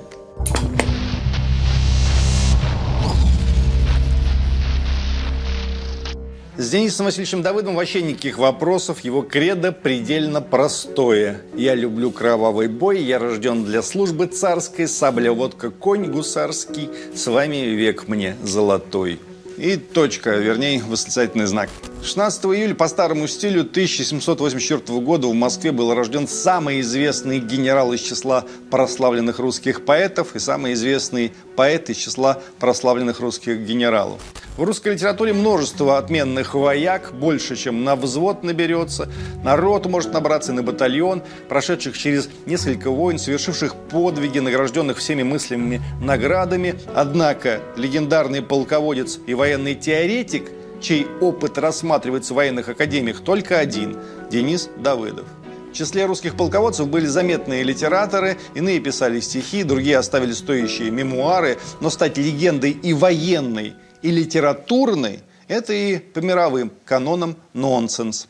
С 6.61 6.69
Денисом 6.69 7.07
Васильевичем 7.07 7.41
Давыдовым 7.41 7.77
вообще 7.77 8.03
никаких 8.03 8.37
вопросов. 8.37 9.01
Его 9.01 9.23
кредо 9.23 9.73
предельно 9.73 10.43
простое. 10.43 11.41
Я 11.55 11.75
люблю 11.75 12.11
кровавый 12.11 12.69
бой, 12.69 13.03
я 13.03 13.19
рожден 13.19 13.65
для 13.65 13.81
службы 13.81 14.27
царской, 14.27 14.87
сабля, 14.87 15.33
водка, 15.33 15.71
конь 15.71 16.11
гусарский. 16.11 16.91
С 17.15 17.27
вами 17.29 17.65
век 17.65 18.09
мне 18.09 18.37
золотой. 18.43 19.21
И 19.57 19.77
точка, 19.77 20.37
вернее, 20.37 20.83
восклицательный 20.87 21.47
знак. 21.47 21.71
16 22.03 22.45
июля 22.47 22.75
по 22.75 22.89
старому 22.89 23.27
стилю 23.27 23.61
1784 23.61 25.01
года 25.01 25.29
в 25.29 25.35
Москве 25.35 25.71
был 25.71 25.95
рожден 25.95 26.27
самый 26.27 26.81
известный 26.81 27.41
генерал 27.41 27.93
из 27.93 28.01
числа 28.01 28.47
прославленных 28.71 29.39
русских 29.39 29.85
поэтов 29.85 30.35
и 30.35 30.39
самый 30.39 30.73
известный 30.73 31.33
поэт 31.57 31.91
из 31.91 31.99
числа 31.99 32.41
прославленных 32.59 33.21
русских 33.21 33.61
генералов. 33.61 34.19
В 34.57 34.63
русской 34.63 34.95
литературе 34.95 35.35
множество 35.35 35.99
отменных 35.99 36.55
вояк, 36.55 37.13
больше, 37.13 37.55
чем 37.55 37.85
на 37.85 37.97
взвод 37.97 38.43
наберется. 38.45 39.11
Народ 39.45 39.85
может 39.87 40.13
набраться 40.15 40.53
и 40.53 40.55
на 40.55 40.63
батальон, 40.63 41.23
прошедших 41.49 41.97
через 41.97 42.31
несколько 42.47 42.91
войн, 42.91 43.19
совершивших 43.19 43.75
подвиги, 43.75 44.39
награжденных 44.39 44.99
всеми 44.99 45.23
мыслимыми 45.23 45.83
наградами. 46.01 46.77
Однако 46.95 47.61
легендарный 47.77 48.41
полководец 48.41 49.19
и 49.27 49.35
военный 49.35 49.75
теоретик– 49.75 50.51
чей 50.81 51.07
опыт 51.21 51.59
рассматривается 51.59 52.33
в 52.33 52.37
военных 52.37 52.69
академиях 52.69 53.21
только 53.21 53.59
один– 53.59 53.99
Денис 54.31 54.69
Давыдов. 54.77 55.27
В 55.71 55.73
числе 55.73 56.07
русских 56.07 56.37
полководцев 56.37 56.89
были 56.89 57.07
заметные 57.07 57.63
литераторы, 57.63 58.39
иные 58.55 58.81
писали 58.81 59.21
стихи, 59.21 59.63
другие 59.63 59.99
оставили 59.99 60.33
стоящие 60.33 60.91
мемуары, 60.91 61.59
но 61.81 61.91
стать 61.91 62.19
легендой 62.19 62.73
и 62.73 62.93
военной, 62.93 63.75
и 64.03 64.11
литературной– 64.11 65.21
это 65.49 65.73
и 65.73 65.99
по 65.99 66.19
мировым 66.21 66.73
канонам 66.85 67.37
нонсенс. 67.55 68.27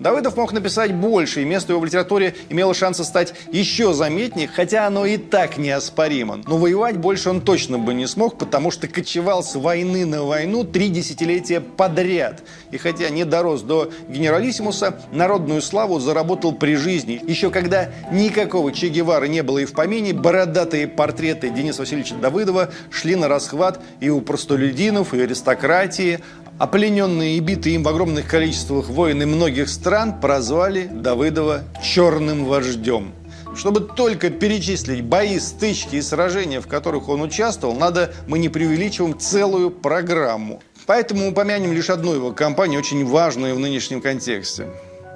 Давыдов 0.00 0.36
мог 0.36 0.52
написать 0.52 0.92
больше, 0.92 1.42
и 1.42 1.44
место 1.44 1.72
его 1.72 1.80
в 1.80 1.84
литературе 1.84 2.34
имело 2.48 2.74
шансы 2.74 3.04
стать 3.04 3.32
еще 3.52 3.94
заметнее, 3.94 4.48
хотя 4.48 4.86
оно 4.86 5.06
и 5.06 5.16
так 5.18 5.56
неоспоримо. 5.56 6.40
Но 6.46 6.58
воевать 6.58 6.96
больше 6.96 7.30
он 7.30 7.40
точно 7.40 7.78
бы 7.78 7.94
не 7.94 8.08
смог, 8.08 8.36
потому 8.36 8.72
что 8.72 8.88
кочевал 8.88 9.44
с 9.44 9.54
войны 9.54 10.04
на 10.04 10.24
войну 10.24 10.64
три 10.64 10.88
десятилетия 10.88 11.60
подряд. 11.60 12.42
И 12.72 12.76
хотя 12.76 13.08
не 13.08 13.24
дорос 13.24 13.62
до 13.62 13.92
генералиссимуса, 14.08 15.00
народную 15.12 15.62
славу 15.62 16.00
заработал 16.00 16.52
при 16.52 16.74
жизни. 16.74 17.20
Еще 17.24 17.50
когда 17.50 17.90
никакого 18.10 18.72
Че 18.72 18.88
Гевары 18.88 19.28
не 19.28 19.44
было 19.44 19.58
и 19.58 19.64
в 19.64 19.74
помине, 19.74 20.12
бородатые 20.12 20.88
портреты 20.88 21.50
Дениса 21.50 21.82
Васильевича 21.82 22.16
Давыдова 22.16 22.70
шли 22.90 23.14
на 23.14 23.28
расхват 23.28 23.80
и 24.00 24.10
у 24.10 24.20
простолюдинов, 24.20 25.14
и 25.14 25.20
аристократии, 25.20 26.18
а 26.58 26.66
плененные 26.66 27.36
и 27.36 27.40
битые 27.40 27.76
им 27.76 27.82
в 27.82 27.88
огромных 27.88 28.26
количествах 28.26 28.88
воины 28.88 29.26
многих 29.26 29.68
стран 29.68 30.20
прозвали 30.20 30.86
Давыдова 30.86 31.62
«черным 31.82 32.44
вождем». 32.44 33.12
Чтобы 33.56 33.80
только 33.80 34.30
перечислить 34.30 35.04
бои, 35.04 35.38
стычки 35.38 35.96
и 35.96 36.02
сражения, 36.02 36.60
в 36.60 36.66
которых 36.66 37.08
он 37.08 37.22
участвовал, 37.22 37.74
надо, 37.74 38.12
мы 38.26 38.38
не 38.38 38.48
преувеличиваем, 38.48 39.18
целую 39.18 39.70
программу. 39.70 40.60
Поэтому 40.86 41.28
упомянем 41.28 41.72
лишь 41.72 41.88
одну 41.88 42.14
его 42.14 42.32
кампанию, 42.32 42.80
очень 42.80 43.06
важную 43.06 43.54
в 43.54 43.58
нынешнем 43.58 44.00
контексте. 44.00 44.68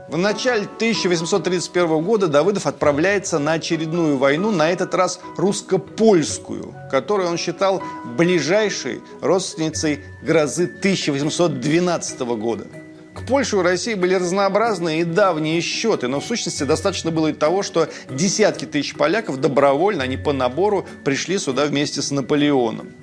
В 0.09 0.17
начале 0.17 0.63
1831 0.63 2.03
года 2.03 2.29
Давыдов 2.29 2.67
отправляется 2.67 3.39
на 3.39 3.53
очередную 3.53 4.17
войну, 4.17 4.51
на 4.51 4.71
этот 4.71 4.95
раз 4.95 5.21
русско-польскую, 5.37 6.75
которую 6.91 7.29
он 7.29 7.37
считал 7.37 7.83
ближайшей 8.17 9.03
родственницей 9.21 10.01
грозы 10.23 10.65
1812 10.65 12.21
года. 12.21 12.67
К 13.15 13.27
Польше 13.27 13.59
у 13.59 13.63
России 13.63 13.93
были 13.93 14.15
разнообразные 14.15 15.01
и 15.03 15.05
давние 15.05 15.61
счеты, 15.61 16.09
но 16.09 16.21
в 16.21 16.25
сущности 16.25 16.63
достаточно 16.63 17.11
было 17.11 17.29
и 17.29 17.33
того, 17.35 17.63
что 17.63 17.89
десятки 18.09 18.65
тысяч 18.65 18.95
поляков 18.95 19.39
добровольно, 19.39 20.05
а 20.05 20.07
не 20.07 20.17
по 20.17 20.33
набору, 20.33 20.87
пришли 21.05 21.37
сюда 21.37 21.67
вместе 21.67 22.01
с 22.01 22.11
Наполеоном. 22.11 22.95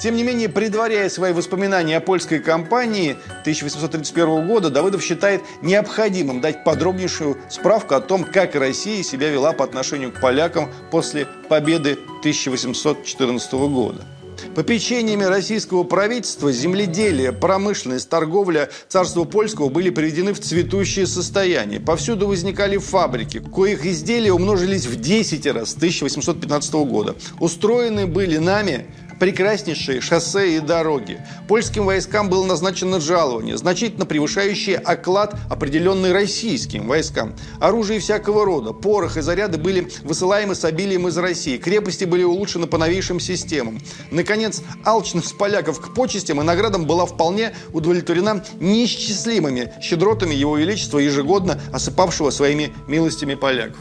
Тем 0.00 0.16
не 0.16 0.22
менее, 0.22 0.48
предваряя 0.48 1.10
свои 1.10 1.34
воспоминания 1.34 1.98
о 1.98 2.00
польской 2.00 2.38
кампании 2.38 3.16
1831 3.42 4.46
года, 4.46 4.70
Давыдов 4.70 5.02
считает 5.02 5.42
необходимым 5.60 6.40
дать 6.40 6.64
подробнейшую 6.64 7.36
справку 7.50 7.94
о 7.94 8.00
том, 8.00 8.24
как 8.24 8.54
Россия 8.54 9.02
себя 9.02 9.28
вела 9.28 9.52
по 9.52 9.62
отношению 9.62 10.10
к 10.10 10.20
полякам 10.20 10.70
после 10.90 11.26
победы 11.48 11.98
1814 12.20 13.52
года. 13.52 14.02
Попечениями 14.54 15.24
российского 15.24 15.84
правительства 15.84 16.50
земледелие, 16.50 17.32
промышленность, 17.32 18.08
торговля 18.08 18.70
царства 18.88 19.24
польского 19.24 19.68
были 19.68 19.90
приведены 19.90 20.32
в 20.32 20.40
цветущее 20.40 21.06
состояние. 21.06 21.78
Повсюду 21.78 22.26
возникали 22.26 22.78
фабрики, 22.78 23.38
коих 23.38 23.84
изделия 23.84 24.32
умножились 24.32 24.86
в 24.86 24.98
10 24.98 25.46
раз 25.48 25.72
с 25.72 25.76
1815 25.76 26.72
года. 26.72 27.16
Устроены 27.38 28.06
были 28.06 28.38
нами 28.38 28.86
прекраснейшие 29.20 30.00
шоссе 30.00 30.56
и 30.56 30.60
дороги. 30.60 31.20
Польским 31.46 31.84
войскам 31.84 32.28
было 32.28 32.44
назначено 32.44 32.98
жалование, 32.98 33.56
значительно 33.56 34.06
превышающее 34.06 34.78
оклад, 34.78 35.36
определенный 35.48 36.12
российским 36.12 36.88
войскам. 36.88 37.36
Оружие 37.60 38.00
всякого 38.00 38.44
рода, 38.44 38.72
порох 38.72 39.18
и 39.18 39.20
заряды 39.20 39.58
были 39.58 39.88
высылаемы 40.02 40.54
с 40.54 40.64
обилием 40.64 41.06
из 41.06 41.18
России. 41.18 41.58
Крепости 41.58 42.04
были 42.04 42.24
улучшены 42.24 42.66
по 42.66 42.78
новейшим 42.78 43.20
системам. 43.20 43.80
Наконец, 44.10 44.62
алчность 44.84 45.36
поляков 45.36 45.80
к 45.80 45.94
почестям 45.94 46.40
и 46.40 46.44
наградам 46.44 46.86
была 46.86 47.04
вполне 47.04 47.54
удовлетворена 47.74 48.42
неисчислимыми 48.58 49.74
щедротами 49.82 50.34
Его 50.34 50.56
Величества, 50.56 50.98
ежегодно 50.98 51.60
осыпавшего 51.72 52.30
своими 52.30 52.72
милостями 52.88 53.34
поляков. 53.34 53.80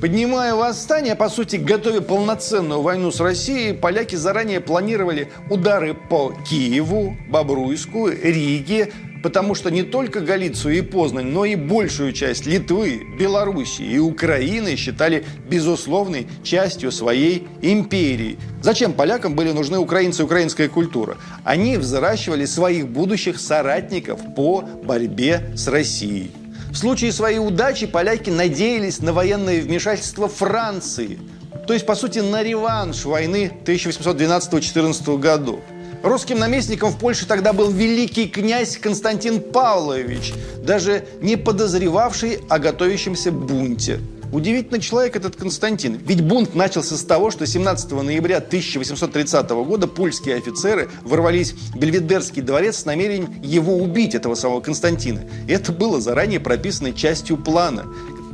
Поднимая 0.00 0.54
восстание, 0.54 1.14
по 1.14 1.30
сути, 1.30 1.56
готовя 1.56 2.02
полноценную 2.02 2.82
войну 2.82 3.10
с 3.10 3.18
Россией, 3.18 3.72
поляки 3.72 4.14
заранее 4.14 4.60
планировали 4.60 5.28
удары 5.48 5.94
по 5.94 6.34
Киеву, 6.48 7.16
Бобруйску, 7.30 8.08
Риге, 8.08 8.92
потому 9.22 9.54
что 9.54 9.70
не 9.70 9.82
только 9.82 10.20
Галицию 10.20 10.76
и 10.76 10.80
Познань, 10.82 11.28
но 11.28 11.46
и 11.46 11.54
большую 11.54 12.12
часть 12.12 12.44
Литвы, 12.44 13.06
Белоруссии 13.18 13.86
и 13.86 13.98
Украины 13.98 14.76
считали 14.76 15.24
безусловной 15.48 16.26
частью 16.42 16.92
своей 16.92 17.48
империи. 17.62 18.38
Зачем 18.62 18.92
полякам 18.92 19.34
были 19.34 19.52
нужны 19.52 19.78
украинцы 19.78 20.20
и 20.20 20.24
украинская 20.26 20.68
культура? 20.68 21.16
Они 21.42 21.78
взращивали 21.78 22.44
своих 22.44 22.86
будущих 22.88 23.40
соратников 23.40 24.20
по 24.36 24.60
борьбе 24.60 25.52
с 25.56 25.66
Россией. 25.68 26.30
В 26.76 26.78
случае 26.78 27.10
своей 27.10 27.38
удачи 27.38 27.86
поляки 27.86 28.28
надеялись 28.28 29.00
на 29.00 29.14
военное 29.14 29.62
вмешательство 29.62 30.28
Франции, 30.28 31.18
то 31.66 31.72
есть, 31.72 31.86
по 31.86 31.94
сути, 31.94 32.18
на 32.18 32.42
реванш 32.42 33.06
войны 33.06 33.50
1812-14 33.64 35.18
годов. 35.18 35.60
Русским 36.02 36.38
наместником 36.38 36.92
в 36.92 36.98
Польше 36.98 37.26
тогда 37.26 37.54
был 37.54 37.70
великий 37.70 38.28
князь 38.28 38.76
Константин 38.76 39.40
Павлович, 39.40 40.34
даже 40.58 41.06
не 41.22 41.36
подозревавший 41.36 42.40
о 42.50 42.58
готовящемся 42.58 43.32
бунте– 43.32 43.98
Удивительный 44.32 44.80
человек 44.80 45.16
этот 45.16 45.36
Константин. 45.36 45.94
Ведь 46.04 46.22
бунт 46.22 46.54
начался 46.54 46.96
с 46.96 47.02
того, 47.02 47.30
что 47.30 47.46
17 47.46 47.90
ноября 47.92 48.38
1830 48.38 49.50
года 49.50 49.86
польские 49.86 50.36
офицеры 50.36 50.88
ворвались 51.02 51.52
в 51.52 51.78
Бельведерский 51.78 52.42
дворец 52.42 52.78
с 52.78 52.84
намерением 52.84 53.40
его 53.42 53.76
убить, 53.76 54.14
этого 54.14 54.34
самого 54.34 54.60
Константина. 54.60 55.22
Это 55.48 55.72
было 55.72 56.00
заранее 56.00 56.40
прописанной 56.40 56.92
частью 56.92 57.36
плана. 57.36 57.86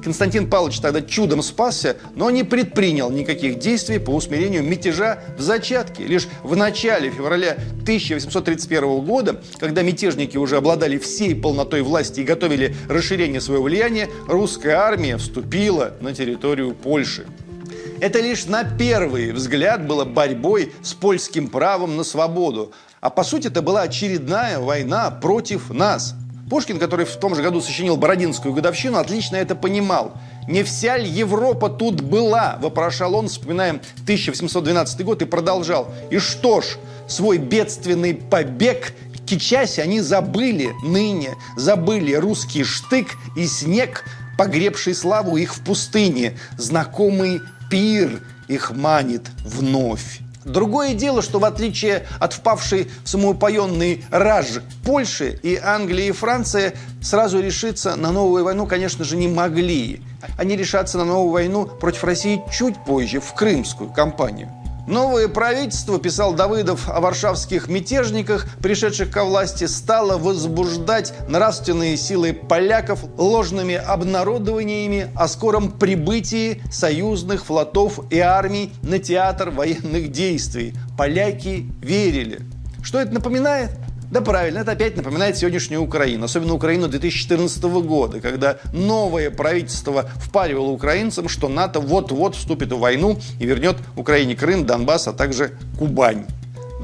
Константин 0.03 0.51
Павлович 0.51 0.81
тогда 0.81 1.01
чудом 1.01 1.43
спасся, 1.43 1.97
но 2.15 2.31
не 2.31 2.43
предпринял 2.43 3.11
никаких 3.11 3.59
действий 3.59 3.99
по 3.99 4.11
усмирению 4.11 4.65
мятежа 4.65 5.23
в 5.39 5.41
зачатке. 5.41 6.05
Лишь 6.05 6.29
в 6.43 6.57
начале 6.57 7.11
февраля 7.11 7.57
1831 7.83 9.01
года, 9.01 9.41
когда 9.59 9.83
мятежники 9.83 10.37
уже 10.37 10.57
обладали 10.57 10.99
всей 10.99 11.35
полнотой 11.35 11.83
власти 11.83 12.21
и 12.21 12.25
готовили 12.25 12.75
расширение 12.89 13.41
своего 13.41 13.65
влияния, 13.65 14.09
русская 14.27 14.77
армия 14.77 15.17
вступила 15.17 15.95
на 16.01 16.13
территорию 16.15 16.75
Польши. 16.75 17.27
Это 18.01 18.21
лишь 18.21 18.47
на 18.47 18.65
первый 18.65 19.31
взгляд 19.31 19.87
было 19.87 20.05
борьбой 20.05 20.73
с 20.83 20.93
польским 20.93 21.47
правом 21.47 21.97
на 21.97 22.03
свободу. 22.03 22.73
А 23.01 23.11
по 23.11 23.23
сути 23.23 23.47
это 23.47 23.63
была 23.63 23.83
очередная 23.83 24.59
война 24.59 25.11
против 25.11 25.71
нас– 25.71 26.15
Пушкин, 26.53 26.79
который 26.79 27.07
в 27.07 27.17
том 27.17 27.35
же 27.35 27.43
году 27.43 27.63
сочинил 27.63 27.97
«Бородинскую 27.97 28.53
годовщину», 28.53 28.99
отлично 28.99 29.37
это 29.37 29.55
понимал. 29.55 30.13
«Не 30.47 30.65
вся 30.65 30.99
ли 30.99 31.09
Европа 31.09 31.71
тут 31.71 32.03
была?»– 32.03 32.59
вопрошал 32.61 33.15
он, 33.15 33.29
вспоминая 33.29 33.81
1812 34.03 35.03
год, 35.03 35.23
и 35.23 35.25
продолжал. 35.25 35.89
«И 36.11 36.19
что 36.19 36.61
ж, 36.61 36.77
свой 37.09 37.39
бедственный 37.39 38.13
побег 38.13 38.93
кичась 39.25 39.79
они 39.79 40.03
забыли 40.03 40.73
ныне, 40.85 41.31
забыли 41.57 42.13
русский 42.13 42.65
штык 42.65 43.17
и 43.35 43.47
снег, 43.47 44.05
погребший 44.37 44.95
славу 44.95 45.39
их 45.39 45.57
в 45.57 45.65
пустыне, 45.65 46.37
знакомый 46.59 47.41
пир 47.71 48.21
их 48.49 48.73
манит 48.73 49.23
вновь. 49.43 50.22
Другое 50.45 50.95
дело, 50.95 51.23
что 51.23 51.39
в 51.39 51.45
отличие 51.45 52.07
от 52.19 52.33
впавшей 52.33 52.91
в 53.05 53.09
самоупоенный 53.09 54.05
раж 54.11 54.47
Польши 54.85 55.39
и 55.43 55.57
Англии 55.57 56.07
и 56.07 56.13
Франция 56.13 56.75
сразу 57.01 57.41
решиться 57.41 57.97
на 57.97 58.11
новую 58.11 58.45
войну, 58.45 58.67
конечно 58.67 59.05
же, 59.05 59.17
не 59.17 59.29
могли. 59.29 60.03
Они 60.39 60.57
решатся 60.57 60.99
на 60.99 61.05
новую 61.05 61.33
войну 61.33 61.67
против 61.67 62.05
России 62.05 62.43
чуть 62.53 62.77
позже, 62.85 63.21
в 63.21 63.35
Крымскую 63.35 63.91
кампанию. 63.91 64.51
Новое 64.87 65.29
правительство, 65.29 66.01
писал 66.01 66.35
Давыдов 66.35 66.89
о 66.89 67.01
варшавских 67.01 67.69
мятежниках, 67.69 68.47
пришедших 68.61 69.11
ко 69.11 69.25
власти, 69.25 69.65
стало 69.65 70.19
возбуждать 70.19 71.15
нравственные 71.29 71.97
силы 71.97 72.33
поляков 72.33 73.05
ложными 73.17 73.77
обнародованиями 73.77 75.11
о 75.15 75.29
скором 75.29 75.71
прибытии 75.71 76.61
союзных 76.71 77.47
флотов 77.47 78.01
и 78.11 78.19
армий 78.19 78.73
на 78.83 78.99
театр 78.99 79.51
военных 79.51 80.11
действий. 80.11 80.75
Поляки 80.99 81.69
верили. 81.81 82.41
Что 82.83 83.01
это 83.01 83.13
напоминает? 83.13 83.71
Да 84.13 84.21
правильно, 84.21 84.59
это 84.59 84.73
опять 84.73 84.95
напоминает 84.95 85.39
сегодняшнюю 85.39 85.81
Украину, 85.81 86.27
особенно 86.27 86.53
Украину 86.53 86.87
2014 86.87 87.63
года, 87.63 88.21
когда 88.21 88.59
новое 88.75 89.31
правительство 89.31 90.05
впаривало 90.17 90.69
украинцам, 90.69 91.31
что 91.31 91.49
НАТО 91.49 91.81
вот-вот 91.81 92.37
вступит 92.37 92.73
в 92.73 92.79
войну 92.79 93.19
и 93.41 93.47
вернет 93.47 93.77
Украине 93.97 94.37
Крым, 94.37 94.67
Донбасс, 94.67 95.09
а 95.09 95.15
также 95.15 95.53
Кубань. 95.79 96.27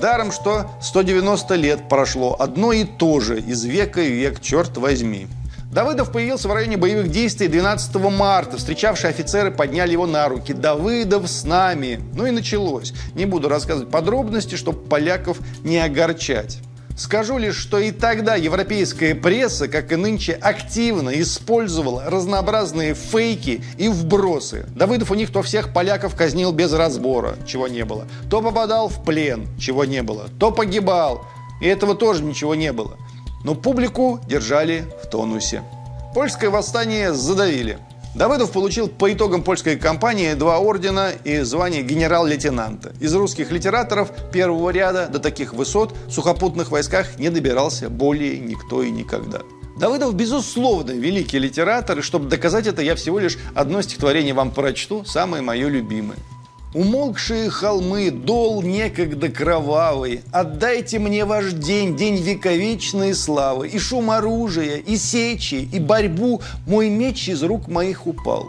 Даром, 0.01 0.33
что 0.33 0.71
190 0.81 1.55
лет 1.57 1.87
прошло 1.91 2.35
одно 2.39 2.73
и 2.73 2.85
то 2.85 3.21
же 3.21 3.39
из 3.41 3.63
века 3.63 4.01
в 4.01 4.09
век, 4.09 4.41
черт 4.41 4.79
возьми. 4.79 5.27
Давыдов 5.71 6.11
появился 6.11 6.49
в 6.49 6.55
районе 6.55 6.79
боевых 6.79 7.11
действий 7.11 7.49
12 7.49 7.95
марта. 7.97 8.57
Встречавшие 8.57 9.11
офицеры 9.11 9.51
подняли 9.51 9.93
его 9.93 10.07
на 10.07 10.27
руки. 10.31 10.55
«Давыдов 10.55 11.29
с 11.29 11.45
нами!» 11.45 12.01
Ну 12.15 12.25
и 12.25 12.31
началось. 12.31 12.95
Не 13.15 13.27
буду 13.27 13.51
рассказывать 13.51 13.91
подробности, 13.91 14.55
чтобы 14.55 14.79
поляков 14.79 15.41
не 15.63 15.77
огорчать. 15.77 16.61
Скажу 16.99 17.39
лишь, 17.39 17.55
что 17.55 17.79
и 17.79 17.93
тогда 17.93 18.35
европейская 18.35 19.15
пресса, 19.15 19.69
как 19.69 19.93
и 19.93 19.97
нынче, 19.97 20.33
активно 20.33 21.11
использовала 21.11 22.03
разнообразные 22.11 22.95
фейки 22.95 23.63
и 23.77 23.89
вбросы. 23.89 24.67
Давыдов 24.75 25.13
у 25.13 25.15
них 25.15 25.31
то 25.31 25.43
всех 25.43 25.73
поляков 25.73 26.17
казнил 26.17 26.51
без 26.51 26.73
разбора, 26.73 27.37
чего 27.47 27.69
не 27.69 27.85
было, 27.85 28.09
то 28.29 28.43
попадал 28.43 28.89
в 28.89 29.05
плен, 29.05 29.47
чего 29.61 29.85
не 29.85 30.03
было, 30.03 30.29
то 30.41 30.51
погибал, 30.51 31.25
и 31.61 31.69
этого 31.69 31.95
тоже 31.95 32.25
ничего 32.25 32.57
не 32.57 32.73
было. 32.73 32.97
Но 33.45 33.55
публику 33.55 34.19
держали 34.27 34.85
в 35.05 35.07
тонусе. 35.07 35.63
Польское 36.15 36.51
восстание 36.51 37.15
задавили– 37.15 37.79
Давыдов 38.19 38.51
получил 38.51 38.89
по 38.89 39.13
итогам 39.13 39.45
польской 39.45 39.77
кампании 39.77 40.35
два 40.35 40.59
ордена 40.59 41.13
и 41.23 41.43
звание 41.43 41.85
генерал-лейтенанта. 41.85 42.93
Из 42.99 43.15
русских 43.15 43.53
литераторов 43.53 44.11
первого 44.33 44.71
ряда 44.71 45.07
до 45.07 45.21
таких 45.21 45.55
высот 45.55 45.95
в 46.09 46.11
сухопутных 46.11 46.73
войсках 46.73 47.21
не 47.21 47.31
добирался 47.31 47.89
более 47.89 48.41
никто 48.41 48.83
и 48.83 48.91
никогда. 48.91 49.43
Давыдов, 49.79 50.17
безусловно, 50.17 50.91
великий 50.91 51.39
литератор, 51.39 52.01
и 52.01 52.03
чтобы 52.03 52.29
доказать 52.29 52.67
это, 52.67 52.83
я 52.83 52.97
всего 52.97 53.21
лишь 53.21 53.39
одно 53.55 53.83
стихотворение 53.83 54.35
вам 54.35 54.51
прочту, 54.51 55.05
самое 55.05 55.41
мое 55.41 55.69
любимое. 55.69 56.19
Умолкшие 56.75 57.49
холмы, 57.49 58.11
дол 58.11 58.63
некогда 58.63 59.31
кровавый, 59.31 60.21
Отдайте 60.33 60.99
мне 60.99 61.25
ваш 61.25 61.53
день, 61.53 61.97
день 61.97 62.17
вековечной 62.17 63.15
славы, 63.15 63.69
И 63.69 63.79
шум 63.79 64.11
оружия, 64.11 64.77
и 64.77 64.97
сечи, 64.97 65.69
и 65.73 65.79
борьбу, 65.79 66.43
Мой 66.67 66.91
меч 66.91 67.29
из 67.29 67.43
рук 67.43 67.69
моих 67.69 68.07
упал. 68.07 68.49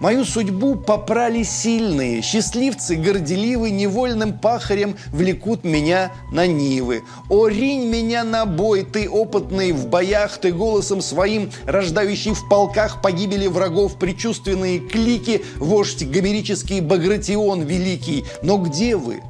Мою 0.00 0.24
судьбу 0.24 0.76
попрали 0.76 1.42
сильные, 1.42 2.22
счастливцы 2.22 2.96
горделивы 2.96 3.70
невольным 3.70 4.38
пахарем 4.38 4.96
влекут 5.12 5.62
меня 5.62 6.10
на 6.32 6.46
нивы. 6.46 7.02
О, 7.28 7.48
ринь 7.48 7.84
меня 7.84 8.24
на 8.24 8.46
бой, 8.46 8.86
ты 8.90 9.10
опытный 9.10 9.72
в 9.72 9.88
боях, 9.88 10.38
ты 10.38 10.52
голосом 10.52 11.02
своим, 11.02 11.50
рождающий 11.66 12.32
в 12.32 12.48
полках 12.48 13.02
погибели 13.02 13.46
врагов, 13.46 13.98
предчувственные 13.98 14.80
клики, 14.80 15.44
вождь 15.56 16.02
гомерический 16.02 16.80
Багратион 16.80 17.60
великий. 17.64 18.24
Но 18.42 18.56
где 18.56 18.96
вы? 18.96 19.20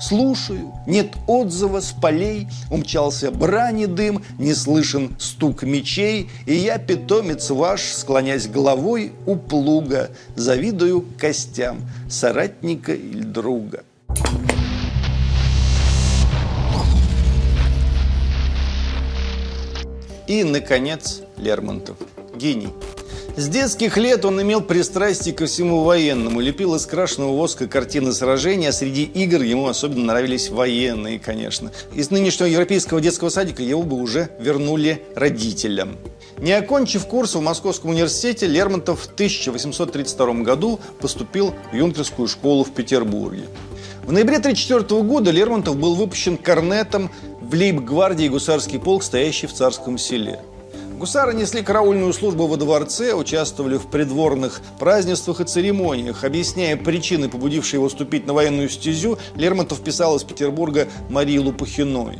Слушаю, 0.00 0.72
нет 0.86 1.14
отзыва 1.26 1.80
с 1.80 1.92
полей, 1.92 2.48
Умчался 2.70 3.30
брани 3.30 3.86
дым, 3.86 4.22
не 4.38 4.54
слышен 4.54 5.14
стук 5.18 5.62
мечей, 5.62 6.30
И 6.46 6.54
я, 6.54 6.78
питомец 6.78 7.50
ваш, 7.50 7.82
склонясь 7.92 8.48
головой 8.48 9.12
у 9.26 9.36
плуга, 9.36 10.10
Завидую 10.36 11.04
костям 11.18 11.78
соратника 12.08 12.92
или 12.92 13.22
друга. 13.22 13.84
И, 20.26 20.42
наконец, 20.42 21.20
Лермонтов. 21.36 21.96
Гений. 22.34 22.70
С 23.36 23.48
детских 23.48 23.96
лет 23.96 24.24
он 24.24 24.40
имел 24.40 24.60
пристрастие 24.60 25.34
ко 25.34 25.46
всему 25.46 25.82
военному, 25.82 26.38
лепил 26.38 26.76
из 26.76 26.86
крашеного 26.86 27.32
воска 27.32 27.66
картины 27.66 28.12
сражений, 28.12 28.68
а 28.68 28.72
среди 28.72 29.02
игр 29.02 29.42
ему 29.42 29.66
особенно 29.66 30.04
нравились 30.04 30.50
военные, 30.50 31.18
конечно. 31.18 31.72
Из 31.92 32.12
нынешнего 32.12 32.46
европейского 32.46 33.00
детского 33.00 33.30
садика 33.30 33.60
его 33.60 33.82
бы 33.82 33.96
уже 33.96 34.28
вернули 34.38 35.02
родителям. 35.16 35.96
Не 36.38 36.52
окончив 36.52 37.06
курс 37.06 37.34
в 37.34 37.40
Московском 37.40 37.90
университете, 37.90 38.46
Лермонтов 38.46 39.00
в 39.00 39.12
1832 39.12 40.34
году 40.42 40.78
поступил 41.00 41.54
в 41.72 41.74
юнкерскую 41.74 42.28
школу 42.28 42.62
в 42.62 42.72
Петербурге. 42.72 43.46
В 44.04 44.12
ноябре 44.12 44.36
1934 44.36 45.02
года 45.02 45.32
Лермонтов 45.32 45.76
был 45.76 45.96
выпущен 45.96 46.36
корнетом 46.36 47.10
в 47.40 47.52
лейб-гвардии 47.52 48.28
гусарский 48.28 48.78
полк, 48.78 49.02
стоящий 49.02 49.48
в 49.48 49.52
Царском 49.52 49.98
селе. 49.98 50.38
Гусары 50.98 51.34
несли 51.34 51.60
караульную 51.62 52.12
службу 52.12 52.46
во 52.46 52.56
дворце, 52.56 53.14
участвовали 53.14 53.76
в 53.76 53.88
придворных 53.88 54.62
празднествах 54.78 55.40
и 55.40 55.44
церемониях. 55.44 56.22
Объясняя 56.22 56.76
причины, 56.76 57.28
побудившие 57.28 57.78
его 57.78 57.88
вступить 57.88 58.26
на 58.26 58.32
военную 58.32 58.68
стезю, 58.68 59.18
Лермонтов 59.34 59.80
писал 59.80 60.16
из 60.16 60.22
Петербурга 60.22 60.86
Марии 61.10 61.38
Лопухиной. 61.38 62.18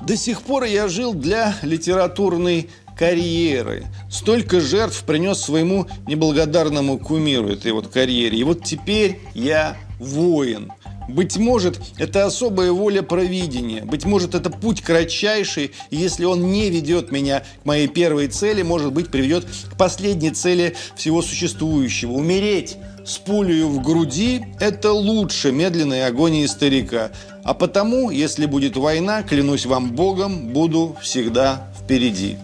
«До 0.00 0.16
сих 0.16 0.40
пор 0.40 0.64
я 0.64 0.88
жил 0.88 1.12
для 1.12 1.54
литературной 1.62 2.70
карьеры. 2.98 3.84
Столько 4.10 4.60
жертв 4.60 5.04
принес 5.04 5.38
своему 5.38 5.86
неблагодарному 6.06 6.98
кумиру 6.98 7.48
этой 7.48 7.72
вот 7.72 7.88
карьере. 7.88 8.38
И 8.38 8.42
вот 8.42 8.64
теперь 8.64 9.20
я 9.34 9.76
воин. 10.00 10.72
Быть 11.08 11.38
может, 11.38 11.80
это 11.96 12.26
особая 12.26 12.70
воля 12.70 13.02
провидения. 13.02 13.82
Быть 13.82 14.04
может, 14.04 14.34
это 14.34 14.50
путь 14.50 14.82
кратчайший, 14.82 15.72
и 15.90 15.96
если 15.96 16.26
он 16.26 16.52
не 16.52 16.68
ведет 16.68 17.10
меня 17.10 17.42
к 17.62 17.64
моей 17.64 17.88
первой 17.88 18.28
цели, 18.28 18.62
может 18.62 18.92
быть, 18.92 19.08
приведет 19.08 19.46
к 19.72 19.76
последней 19.78 20.30
цели 20.30 20.76
всего 20.96 21.22
существующего. 21.22 22.12
Умереть 22.12 22.76
с 23.06 23.16
пулей 23.16 23.62
в 23.62 23.82
груди– 23.82 24.44
это 24.60 24.92
лучше 24.92 25.50
медленной 25.50 26.04
агонии 26.06 26.44
старика. 26.44 27.10
А 27.42 27.54
потому, 27.54 28.10
если 28.10 28.44
будет 28.44 28.76
война, 28.76 29.22
клянусь 29.22 29.64
вам 29.64 29.92
Богом, 29.92 30.48
буду 30.48 30.94
всегда 31.00 31.72
впереди. 31.80 32.36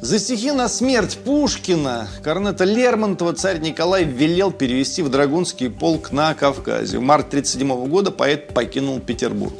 За 0.00 0.20
стихи 0.20 0.52
на 0.52 0.68
смерть 0.68 1.18
Пушкина 1.24 2.08
Корнета 2.22 2.64
Лермонтова 2.64 3.32
царь 3.32 3.58
Николай 3.58 4.04
велел 4.04 4.52
перевести 4.52 5.02
в 5.02 5.08
Драгунский 5.08 5.68
полк 5.68 6.12
на 6.12 6.34
Кавказе. 6.34 6.98
В 6.98 7.02
марте 7.02 7.38
1937 7.38 7.88
года 7.88 8.12
поэт 8.12 8.54
покинул 8.54 9.00
Петербург. 9.00 9.54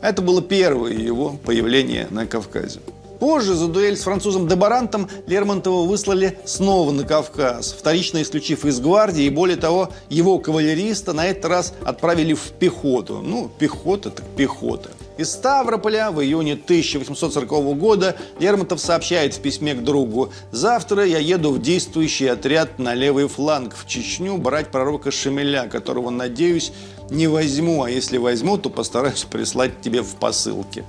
Это 0.00 0.22
было 0.22 0.42
первое 0.42 0.92
его 0.92 1.30
появление 1.44 2.06
на 2.10 2.24
Кавказе. 2.26 2.78
Позже 3.20 3.54
за 3.54 3.68
дуэль 3.68 3.98
с 3.98 4.02
французом 4.02 4.48
Дебарантом 4.48 5.06
Лермонтова 5.26 5.86
выслали 5.86 6.38
снова 6.46 6.90
на 6.90 7.04
Кавказ, 7.04 7.76
вторично 7.78 8.22
исключив 8.22 8.64
из 8.64 8.80
гвардии, 8.80 9.24
и 9.24 9.30
более 9.30 9.58
того, 9.58 9.90
его 10.08 10.38
кавалериста 10.38 11.12
на 11.12 11.26
этот 11.26 11.44
раз 11.44 11.74
отправили 11.84 12.32
в 12.32 12.52
пехоту. 12.58 13.20
Ну, 13.22 13.50
пехота 13.58 14.08
так 14.08 14.24
пехота. 14.38 14.90
Из 15.18 15.32
Ставрополя 15.32 16.10
в 16.12 16.22
июне 16.22 16.54
1840 16.54 17.76
года 17.76 18.16
Лермонтов 18.38 18.80
сообщает 18.80 19.34
в 19.34 19.40
письме 19.40 19.74
к 19.74 19.84
другу 19.84 20.32
«Завтра 20.50 21.04
я 21.04 21.18
еду 21.18 21.50
в 21.50 21.60
действующий 21.60 22.26
отряд 22.26 22.78
на 22.78 22.94
левый 22.94 23.28
фланг 23.28 23.76
в 23.76 23.86
Чечню 23.86 24.38
брать 24.38 24.70
пророка 24.70 25.10
Шамиля, 25.10 25.68
которого, 25.68 26.08
надеюсь, 26.08 26.72
не 27.10 27.26
возьму, 27.26 27.82
а 27.82 27.90
если 27.90 28.16
возьму, 28.16 28.56
то 28.56 28.70
постараюсь 28.70 29.24
прислать 29.24 29.82
тебе 29.82 30.00
в 30.00 30.14
посылке». 30.14 30.86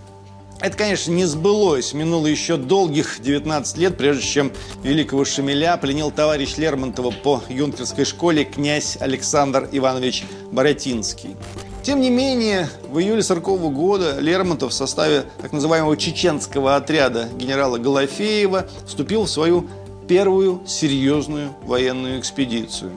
Это, 0.61 0.77
конечно, 0.77 1.11
не 1.11 1.25
сбылось. 1.25 1.93
Минуло 1.93 2.27
еще 2.27 2.55
долгих 2.55 3.19
19 3.19 3.77
лет, 3.77 3.97
прежде 3.97 4.23
чем 4.23 4.51
великого 4.83 5.25
Шамиля 5.25 5.75
пленил 5.77 6.11
товарищ 6.11 6.55
Лермонтова 6.57 7.09
по 7.09 7.41
юнкерской 7.49 8.05
школе 8.05 8.45
князь 8.45 8.95
Александр 8.99 9.67
Иванович 9.71 10.23
Боротинский. 10.51 11.35
Тем 11.81 11.99
не 11.99 12.11
менее, 12.11 12.69
в 12.87 12.99
июле 12.99 13.23
40 13.23 13.43
года 13.73 14.19
Лермонтов 14.19 14.71
в 14.71 14.75
составе 14.75 15.23
так 15.41 15.51
называемого 15.51 15.97
чеченского 15.97 16.75
отряда 16.75 17.27
генерала 17.35 17.79
Голофеева 17.79 18.67
вступил 18.85 19.23
в 19.23 19.31
свою 19.31 19.67
первую 20.07 20.61
серьезную 20.67 21.55
военную 21.63 22.19
экспедицию. 22.19 22.91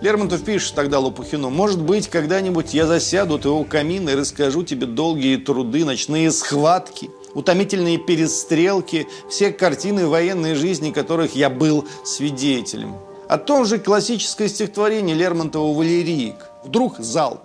Лермонтов 0.00 0.44
пишет 0.44 0.74
тогда 0.74 1.00
Лопухину, 1.00 1.50
«Может 1.50 1.82
быть, 1.82 2.08
когда-нибудь 2.08 2.72
я 2.72 2.86
засяду 2.86 3.34
у 3.34 3.38
твоего 3.38 3.64
камина 3.64 4.10
и 4.10 4.14
расскажу 4.14 4.62
тебе 4.62 4.86
долгие 4.86 5.36
труды, 5.36 5.84
ночные 5.84 6.30
схватки, 6.30 7.10
утомительные 7.34 7.98
перестрелки, 7.98 9.08
все 9.28 9.50
картины 9.50 10.06
военной 10.06 10.54
жизни, 10.54 10.92
которых 10.92 11.34
я 11.34 11.50
был 11.50 11.84
свидетелем». 12.04 12.94
О 13.28 13.38
том 13.38 13.66
же 13.66 13.78
классическое 13.78 14.48
стихотворение 14.48 15.16
Лермонтова 15.16 15.76
«Валерик». 15.76 16.36
Вдруг 16.64 16.98
залп. 16.98 17.40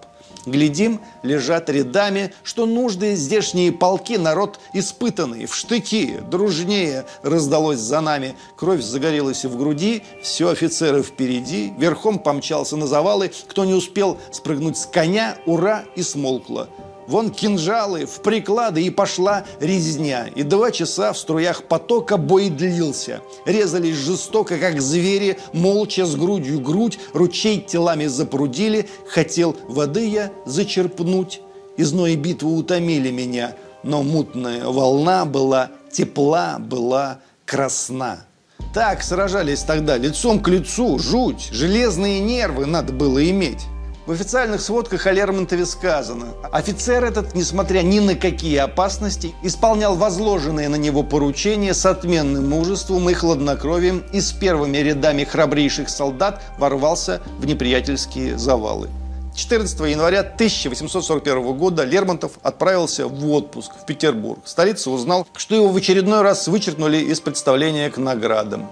Глядим, 0.46 1.00
лежат 1.22 1.70
рядами, 1.70 2.34
что 2.44 2.66
нужды 2.66 3.16
здешние 3.16 3.72
полки, 3.72 4.18
народ 4.18 4.60
испытанный, 4.74 5.46
в 5.46 5.56
штыки, 5.56 6.20
дружнее 6.30 7.06
раздалось 7.22 7.80
за 7.80 8.02
нами. 8.02 8.36
Кровь 8.58 8.82
загорелась 8.82 9.46
в 9.46 9.58
груди, 9.58 10.04
все 10.22 10.50
офицеры 10.50 11.02
впереди, 11.02 11.74
верхом 11.78 12.20
помчался 12.20 12.76
на 12.76 12.88
завалы, 12.88 13.32
кто 13.48 13.64
не 13.64 13.74
успел 13.74 14.18
спрыгнуть 14.32 14.78
с 14.78 14.86
коня, 14.86 15.38
ура, 15.46 15.86
и 15.96 16.02
смолкло. 16.02 16.68
Вон 17.08 17.30
кинжалы, 17.30 18.06
в 18.06 18.22
приклады, 18.22 18.82
и 18.82 18.90
пошла 18.90 19.46
резня. 19.60 20.28
И 20.36 20.44
два 20.44 20.72
часа 20.72 21.14
в 21.14 21.18
струях 21.18 21.64
потока 21.64 22.18
бой 22.18 22.50
длился. 22.50 23.22
Резались 23.46 23.96
жестоко, 23.96 24.58
как 24.58 24.82
звери, 24.82 25.38
молча 25.54 26.06
с 26.06 26.16
грудью 26.16 26.60
грудь, 26.60 27.00
ручей 27.14 27.60
телами 27.62 28.08
запрудили. 28.08 28.90
Хотел 29.08 29.56
воды 29.68 30.08
я 30.08 30.32
зачерпнуть. 30.46 31.42
Из 31.78 31.92
ной 31.92 32.16
битвы 32.16 32.56
утомили 32.56 33.10
меня, 33.10 33.56
но 33.84 34.04
мутная 34.04 34.66
волна 34.66 35.26
была 35.26 35.72
тепла, 35.92 36.58
была 36.60 37.20
красна. 37.46 38.26
Так 38.74 39.04
сражались 39.04 39.62
тогда 39.62 39.98
лицом 39.98 40.40
к 40.40 40.48
лицу, 40.48 40.98
жуть, 40.98 41.50
железные 41.52 42.20
нервы 42.20 42.66
надо 42.66 42.94
было 42.94 43.28
иметь. 43.30 43.68
В 44.06 44.12
официальных 44.12 44.60
сводках 44.60 45.08
о 45.08 45.14
Лермонтове 45.14 45.66
сказано, 45.66 46.34
офицер 46.52 47.06
этот, 47.06 47.36
несмотря 47.36 47.84
ни 47.84 48.02
на 48.02 48.16
какие 48.16 48.58
опасности, 48.58 49.34
исполнял 49.44 49.96
возложенные 49.96 50.68
на 50.68 50.76
него 50.76 51.04
поручения 51.04 51.74
с 51.74 51.86
отменным 51.86 52.50
мужеством 52.50 53.10
и 53.10 53.14
хладнокровием 53.14 54.04
и 54.12 54.20
с 54.20 54.34
первыми 54.34 54.78
рядами 54.80 55.24
храбрейших 55.24 55.88
солдат 55.88 56.42
ворвался 56.58 57.22
в 57.40 57.46
неприятельские 57.46 58.38
завалы. 58.38 58.90
14 59.36 59.80
января 59.80 60.20
1841 60.20 61.54
года 61.54 61.86
Лермонтов 61.86 62.34
отправился 62.44 63.08
в 63.08 63.32
отпуск 63.32 63.72
в 63.82 63.86
Петербург. 63.86 64.40
В 64.44 64.50
узнал, 64.90 65.26
что 65.38 65.56
его 65.56 65.70
в 65.70 65.78
очередной 65.78 66.24
раз 66.24 66.50
вычеркнули 66.50 66.98
из 66.98 67.22
представления 67.22 67.90
к 67.90 67.98
наградам. 67.98 68.68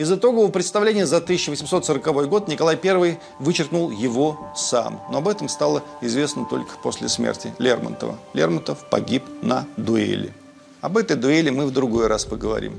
Из 0.00 0.10
итогового 0.10 0.50
представления 0.50 1.04
за 1.04 1.18
1840 1.18 2.26
год 2.26 2.48
Николай 2.48 2.80
I 2.82 3.18
вычеркнул 3.38 3.90
его 3.90 4.50
сам. 4.56 5.02
Но 5.10 5.18
об 5.18 5.28
этом 5.28 5.46
стало 5.46 5.82
известно 6.00 6.46
только 6.46 6.78
после 6.82 7.10
смерти 7.10 7.52
Лермонтова. 7.58 8.18
Лермонтов 8.32 8.88
погиб 8.88 9.24
на 9.42 9.66
дуэли. 9.76 10.32
Об 10.80 10.96
этой 10.96 11.18
дуэли 11.18 11.50
мы 11.50 11.66
в 11.66 11.70
другой 11.70 12.06
раз 12.06 12.24
поговорим. 12.24 12.78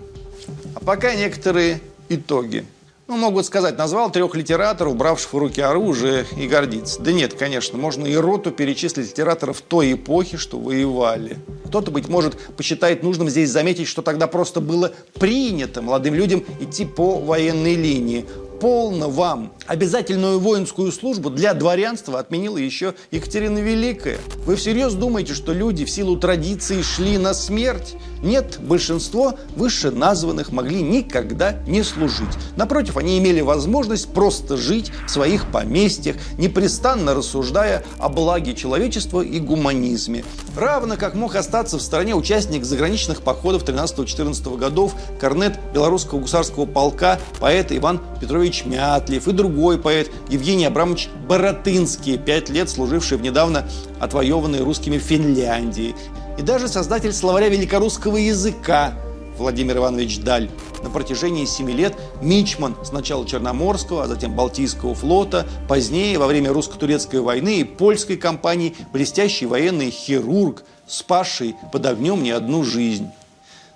А 0.73 0.79
пока 0.79 1.13
некоторые 1.13 1.79
итоги. 2.09 2.65
Ну, 3.11 3.17
могут 3.17 3.45
сказать, 3.45 3.77
назвал 3.77 4.09
трех 4.09 4.35
литераторов, 4.35 4.95
бравших 4.95 5.33
в 5.33 5.37
руки 5.37 5.59
оружие, 5.59 6.25
и 6.37 6.47
гордиться. 6.47 7.01
Да 7.01 7.11
нет, 7.11 7.33
конечно, 7.33 7.77
можно 7.77 8.05
и 8.05 8.15
роту 8.15 8.51
перечислить 8.51 9.09
литераторов 9.09 9.59
той 9.59 9.91
эпохи, 9.91 10.37
что 10.37 10.57
воевали. 10.57 11.37
Кто-то, 11.65 11.91
быть 11.91 12.07
может, 12.07 12.39
посчитает 12.55 13.03
нужным 13.03 13.27
здесь 13.27 13.49
заметить, 13.49 13.89
что 13.89 14.01
тогда 14.01 14.27
просто 14.27 14.61
было 14.61 14.93
принято 15.19 15.81
молодым 15.81 16.13
людям 16.13 16.45
идти 16.61 16.85
по 16.85 17.19
военной 17.19 17.75
линии 17.75 18.25
полно 18.61 19.09
вам. 19.09 19.51
Обязательную 19.65 20.39
воинскую 20.39 20.91
службу 20.91 21.31
для 21.31 21.55
дворянства 21.55 22.19
отменила 22.19 22.57
еще 22.57 22.93
Екатерина 23.09 23.57
Великая. 23.57 24.19
Вы 24.45 24.55
всерьез 24.55 24.93
думаете, 24.93 25.33
что 25.33 25.51
люди 25.51 25.83
в 25.83 25.89
силу 25.89 26.15
традиции 26.15 26.81
шли 26.83 27.17
на 27.17 27.33
смерть? 27.33 27.95
Нет, 28.23 28.59
большинство 28.59 29.35
вышеназванных 29.55 30.51
могли 30.51 30.81
никогда 30.81 31.53
не 31.67 31.83
служить. 31.83 32.29
Напротив, 32.55 32.97
они 32.97 33.17
имели 33.17 33.41
возможность 33.41 34.13
просто 34.13 34.57
жить 34.57 34.91
в 35.07 35.09
своих 35.09 35.51
поместьях, 35.51 36.17
непрестанно 36.37 37.13
рассуждая 37.13 37.83
о 37.97 38.09
благе 38.09 38.53
человечества 38.53 39.21
и 39.21 39.39
гуманизме. 39.39 40.23
Равно 40.55 40.97
как 40.97 41.15
мог 41.15 41.35
остаться 41.35 41.77
в 41.77 41.81
стороне 41.81 42.15
участник 42.15 42.63
заграничных 42.63 43.21
походов 43.21 43.63
13-14 43.63 44.57
годов, 44.57 44.93
корнет 45.19 45.59
белорусского 45.73 46.19
гусарского 46.19 46.65
полка, 46.65 47.19
поэт 47.39 47.71
Иван 47.71 48.01
Петрович 48.19 48.65
Мятлев 48.65 49.27
и 49.27 49.31
другой 49.31 49.79
поэт 49.79 50.11
Евгений 50.29 50.65
Абрамович 50.65 51.09
Боротынский, 51.27 52.17
пять 52.17 52.49
лет 52.49 52.69
служивший 52.69 53.17
в 53.17 53.21
недавно 53.21 53.67
отвоеванной 53.99 54.59
русскими 54.59 54.97
Финляндии. 54.97 55.95
И 56.41 56.43
даже 56.43 56.67
создатель 56.67 57.13
словаря 57.13 57.49
великорусского 57.49 58.17
языка 58.17 58.95
Владимир 59.37 59.77
Иванович 59.77 60.21
Даль. 60.21 60.49
На 60.81 60.89
протяжении 60.89 61.45
семи 61.45 61.71
лет 61.71 61.95
Мичман 62.19 62.75
сначала 62.83 63.27
Черноморского, 63.27 64.05
а 64.05 64.07
затем 64.07 64.35
Балтийского 64.35 64.95
флота, 64.95 65.45
позднее, 65.69 66.17
во 66.17 66.25
время 66.25 66.51
русско-турецкой 66.51 67.21
войны 67.21 67.59
и 67.59 67.63
польской 67.63 68.17
кампании, 68.17 68.75
блестящий 68.91 69.45
военный 69.45 69.91
хирург, 69.91 70.63
спасший 70.87 71.53
под 71.71 71.85
огнем 71.85 72.23
не 72.23 72.31
одну 72.31 72.63
жизнь. 72.63 73.11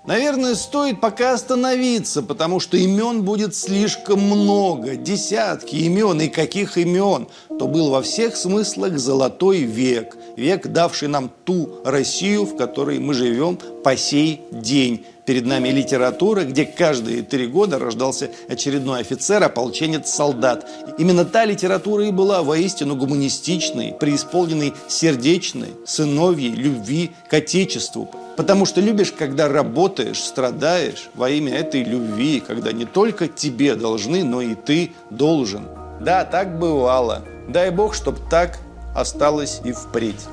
Наверное, 0.08 0.54
стоит 0.54 1.02
пока 1.02 1.34
остановиться, 1.34 2.22
потому 2.22 2.60
что 2.60 2.78
имен 2.78 3.24
будет 3.24 3.56
слишком 3.56 4.20
много, 4.20 4.96
десятки 4.96 5.78
имен, 5.78 6.22
и 6.22 6.28
каких 6.28 6.78
имен. 6.78 7.28
То 7.58 7.68
был 7.68 7.90
во 7.90 8.04
всех 8.04 8.36
смыслах 8.36 9.00
золотой 9.00 9.62
век, 9.62 10.16
век, 10.36 10.68
давший 10.68 11.08
нам 11.08 11.32
ту 11.44 11.82
Россию, 11.84 12.46
в 12.46 12.56
которой 12.56 13.00
мы 13.00 13.16
живем 13.16 13.58
по 13.84 13.98
сей 13.98 14.42
день. 14.52 15.04
Перед 15.26 15.48
нами 15.48 15.70
литература, 15.70 16.44
где 16.44 16.66
каждые 16.66 17.24
три 17.24 17.48
года 17.48 17.80
рождался 17.80 18.30
очередной 18.48 19.00
офицер, 19.00 19.44
ополченец, 19.44 20.08
солдат. 20.12 20.70
Именно 21.00 21.26
та 21.26 21.46
литература 21.46 22.06
и 22.06 22.12
была 22.12 22.44
воистину 22.44 22.96
гуманистичной, 22.96 23.96
преисполненной 24.00 24.74
сердечной, 24.88 25.70
сыновьей 25.88 26.52
любви 26.52 27.10
к 27.28 27.34
Отечеству. 27.34 28.08
Потому 28.36 28.66
что 28.66 28.82
любишь, 28.82 29.12
когда 29.12 29.48
работаешь, 29.48 30.22
страдаешь 30.22 31.10
во 31.14 31.30
имя 31.30 31.56
этой 31.56 31.84
любви, 31.84 32.42
когда 32.46 32.72
не 32.72 32.86
только 32.86 33.28
тебе 33.28 33.76
должны, 33.76 34.24
но 34.24 34.42
и 34.42 34.56
ты 34.56 34.94
должен. 35.10 35.68
Да, 36.02 36.26
так 36.26 36.60
бывало. 36.60 37.24
Дай 37.48 37.70
Бог, 37.72 37.96
чтоб 37.96 38.20
так 38.30 38.60
осталось 38.94 39.62
и 39.64 39.72
впредь. 39.72 40.26